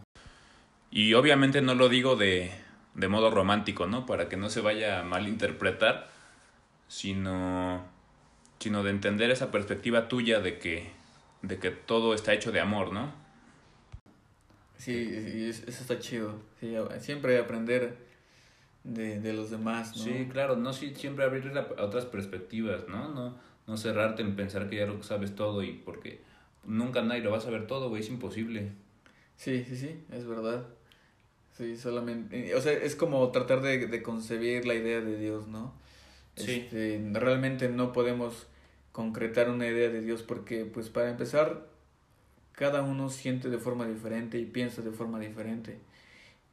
[0.91, 2.51] Y obviamente no lo digo de,
[2.95, 4.05] de modo romántico, ¿no?
[4.05, 6.09] Para que no se vaya a malinterpretar,
[6.89, 7.85] sino
[8.59, 10.89] sino de entender esa perspectiva tuya de que,
[11.41, 13.11] de que todo está hecho de amor, ¿no?
[14.77, 16.39] Sí, eso está chido.
[16.59, 17.97] Sí, siempre aprender
[18.83, 20.03] de, de los demás, ¿no?
[20.03, 23.09] Sí, claro, no sí, siempre abrir a otras perspectivas, ¿no?
[23.09, 23.35] No,
[23.67, 26.21] no cerrarte en pensar que ya lo sabes todo y porque
[26.65, 28.71] nunca nadie lo va a saber todo, güey, es imposible.
[29.35, 30.65] Sí, sí, sí, es verdad.
[31.57, 35.73] Sí, solamente, o sea, es como tratar de, de concebir la idea de Dios, ¿no?
[36.39, 36.51] Sí.
[36.51, 38.47] Este, realmente no podemos
[38.91, 41.67] concretar una idea de Dios porque, pues, para empezar,
[42.53, 45.77] cada uno siente de forma diferente y piensa de forma diferente.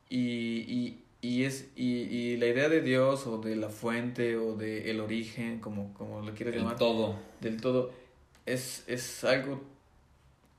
[0.09, 4.55] Y, y, y es, y, y la idea de Dios o de la fuente o
[4.57, 7.16] de el origen, como, como lo quieras llamar, todo.
[7.41, 7.93] del todo,
[8.45, 9.62] es, es algo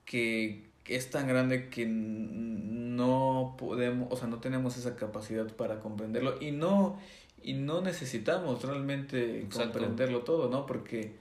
[0.05, 6.41] que es tan grande que no podemos, o sea, no tenemos esa capacidad para comprenderlo
[6.41, 6.99] y no,
[7.43, 9.73] y no necesitamos realmente Exacto.
[9.79, 10.65] comprenderlo todo, ¿no?
[10.65, 11.15] Porque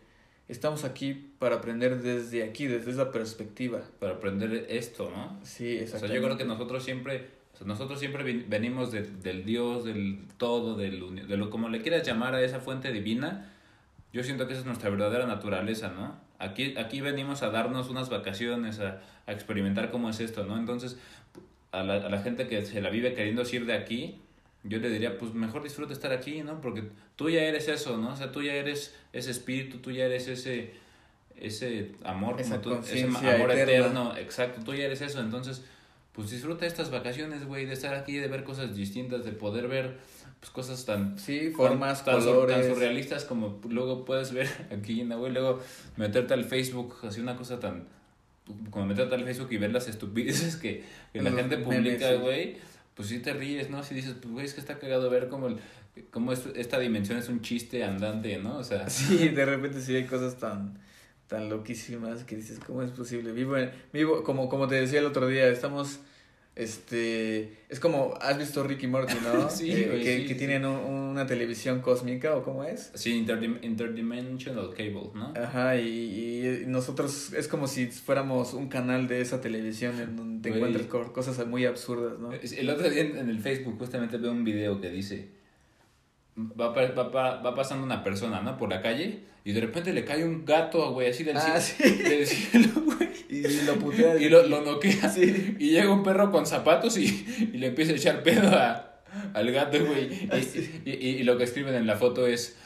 [0.48, 3.80] estamos aquí para aprender desde aquí, desde esa perspectiva.
[4.00, 5.38] Para aprender esto, ¿no?
[5.44, 6.06] Sí, O sea, exacto.
[6.14, 10.18] yo creo que nosotros siempre, o sea, nosotros siempre ven- venimos de- del Dios, del
[10.36, 13.52] todo, del, de lo como le quieras llamar a esa fuente divina.
[14.12, 16.16] Yo siento que esa es nuestra verdadera naturaleza, ¿no?
[16.38, 20.56] Aquí, aquí venimos a darnos unas vacaciones, a, a experimentar cómo es esto, ¿no?
[20.58, 20.98] Entonces,
[21.72, 24.20] a la, a la gente que se la vive queriendo ir de aquí,
[24.68, 26.60] yo le diría, pues mejor disfruta estar aquí, ¿no?
[26.60, 26.84] Porque
[27.16, 28.10] tú ya eres eso, ¿no?
[28.12, 30.72] O sea, tú ya eres ese espíritu, tú ya eres ese,
[31.36, 33.62] ese amor, Esa como tú, ese amor eterna.
[33.62, 35.62] eterno, exacto, tú ya eres eso, entonces
[36.12, 39.98] pues disfruta estas vacaciones, güey, de estar aquí, de ver cosas distintas, de poder ver
[40.40, 42.56] pues, cosas tan Sí, formas, tan, colores.
[42.56, 45.32] tan surrealistas como luego puedes ver aquí, ¿no, güey?
[45.32, 45.60] Luego
[45.96, 47.84] meterte al Facebook, así una cosa tan
[48.70, 52.56] como meterte al Facebook y ver las estupideces que, que la Los gente publica, güey,
[52.97, 53.84] pues sí te ríes, ¿no?
[53.84, 55.59] Si dices, pues güey, es que está cagado ver cómo, el,
[56.11, 58.57] cómo es- esta dimensión es un chiste andante, ¿no?
[58.59, 60.80] O sea, Sí, de repente sí hay cosas tan
[61.28, 63.32] tan loquísimas que dices, ¿cómo es posible?
[63.32, 66.01] Vivo, en- vivo como como te decía el otro día, estamos
[66.57, 69.48] este es como has visto Ricky Morty, ¿no?
[69.50, 70.38] Sí, Eh, güey, que, sí, que sí.
[70.38, 72.90] tienen un- una televisión cósmica o cómo es?
[72.94, 75.32] sí, interdim- interdimensional cable, ¿no?
[75.36, 80.42] Ajá, y, y nosotros es como si fuéramos un canal de esa televisión en donde
[80.42, 80.74] te Güey.
[80.74, 82.32] encuentras cosas muy absurdas, ¿no?
[82.32, 85.28] El otro día en en el Facebook justamente veo un video que dice,
[86.38, 88.57] va, pa- va, pa- va pasando una persona, ¿no?
[88.59, 91.94] Por la calle y de repente le cae un gato, güey, así del, Ah, cielo,
[91.96, 92.02] sí.
[92.02, 92.68] del cielo,
[93.45, 94.16] Y lo putea.
[94.20, 95.09] Y lo, lo noquea.
[95.09, 95.57] Sí.
[95.59, 97.05] Y llega un perro con zapatos y,
[97.53, 99.01] y le empieza a echar pedo a,
[99.34, 100.28] al gato, güey.
[100.84, 102.57] Y, y, lo que escriben en la foto es,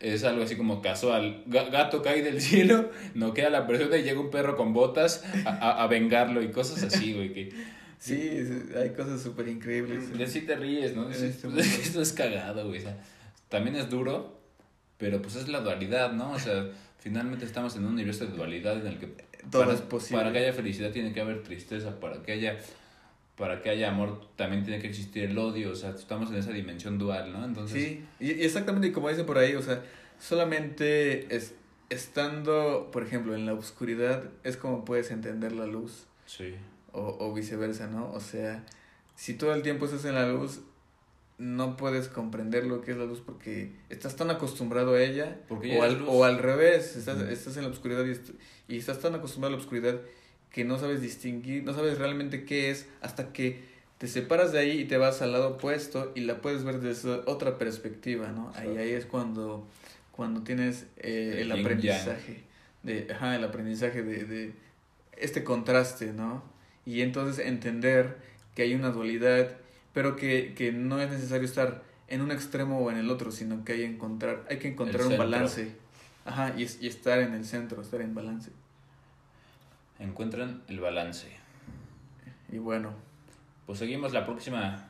[0.00, 1.44] es algo así como casual.
[1.46, 5.24] Ga- Gato cae del cielo, noquea a la persona y llega un perro con botas
[5.44, 7.32] a, a, a vengarlo y cosas así, güey.
[7.32, 7.52] Que
[8.00, 8.30] Sí,
[8.80, 10.16] hay cosas súper increíbles.
[10.16, 11.10] de sí te ríes, ¿no?
[11.10, 12.78] Este pues, esto es cagado, güey.
[12.78, 12.96] O sea,
[13.48, 14.40] también es duro,
[14.98, 16.30] pero pues es la dualidad, ¿no?
[16.30, 16.64] O sea,
[17.00, 19.08] finalmente estamos en un universo de dualidad en el que
[19.50, 20.22] Todo para, es posible.
[20.22, 22.58] Para que haya felicidad tiene que haber tristeza, para que haya
[23.36, 26.50] para que haya amor también tiene que existir el odio, o sea, estamos en esa
[26.50, 27.44] dimensión dual, ¿no?
[27.44, 29.84] Entonces, Sí, y, y exactamente como dice por ahí, o sea,
[30.18, 31.54] solamente es,
[31.88, 36.54] estando, por ejemplo, en la oscuridad es como puedes entender la luz sí.
[36.92, 38.10] o, o viceversa, ¿no?
[38.12, 38.64] O sea,
[39.14, 40.60] si todo el tiempo estás en la luz,
[41.38, 45.76] no puedes comprender lo que es la luz porque estás tan acostumbrado a ella Porque
[45.78, 48.30] o al, o al revés, estás, estás en la oscuridad y, est-
[48.68, 50.00] y estás tan acostumbrado a la oscuridad
[50.50, 53.60] que no sabes distinguir, no sabes realmente qué es hasta que
[53.98, 57.10] te separas de ahí y te vas al lado opuesto y la puedes ver desde
[57.26, 58.52] otra perspectiva, ¿no?
[58.56, 59.66] Ahí, ahí es cuando,
[60.12, 62.42] cuando tienes eh, El aprendizaje,
[62.82, 64.52] de, ajá, el aprendizaje de, de
[65.16, 66.42] este contraste, ¿no?
[66.86, 68.16] Y entonces entender
[68.54, 69.56] que hay una dualidad,
[69.98, 73.64] pero que, que no es necesario estar en un extremo o en el otro, sino
[73.64, 75.74] que hay, encontrar, hay que encontrar un balance.
[76.24, 78.52] Ajá, y, y estar en el centro, estar en balance.
[79.98, 81.26] Encuentran el balance.
[82.52, 82.92] Y bueno,
[83.66, 84.84] Pues seguimos la próxima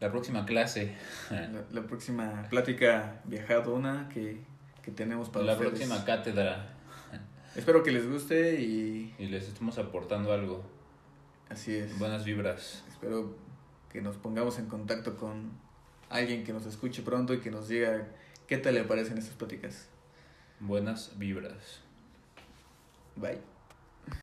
[0.00, 0.94] la próxima clase,
[1.30, 4.36] la, la próxima plática viajadona que,
[4.82, 5.70] que tenemos para la ustedes.
[5.70, 6.74] próxima cátedra
[7.56, 10.62] Espero que les guste y y les estamos aportando algo,
[11.48, 11.98] así es.
[11.98, 12.84] buenas vibras.
[12.90, 13.34] Espero
[13.92, 15.50] que nos pongamos en contacto con
[16.08, 18.08] alguien que nos escuche pronto y que nos diga
[18.46, 19.88] qué tal le parecen estas pláticas.
[20.60, 21.80] Buenas vibras.
[23.16, 23.51] Bye.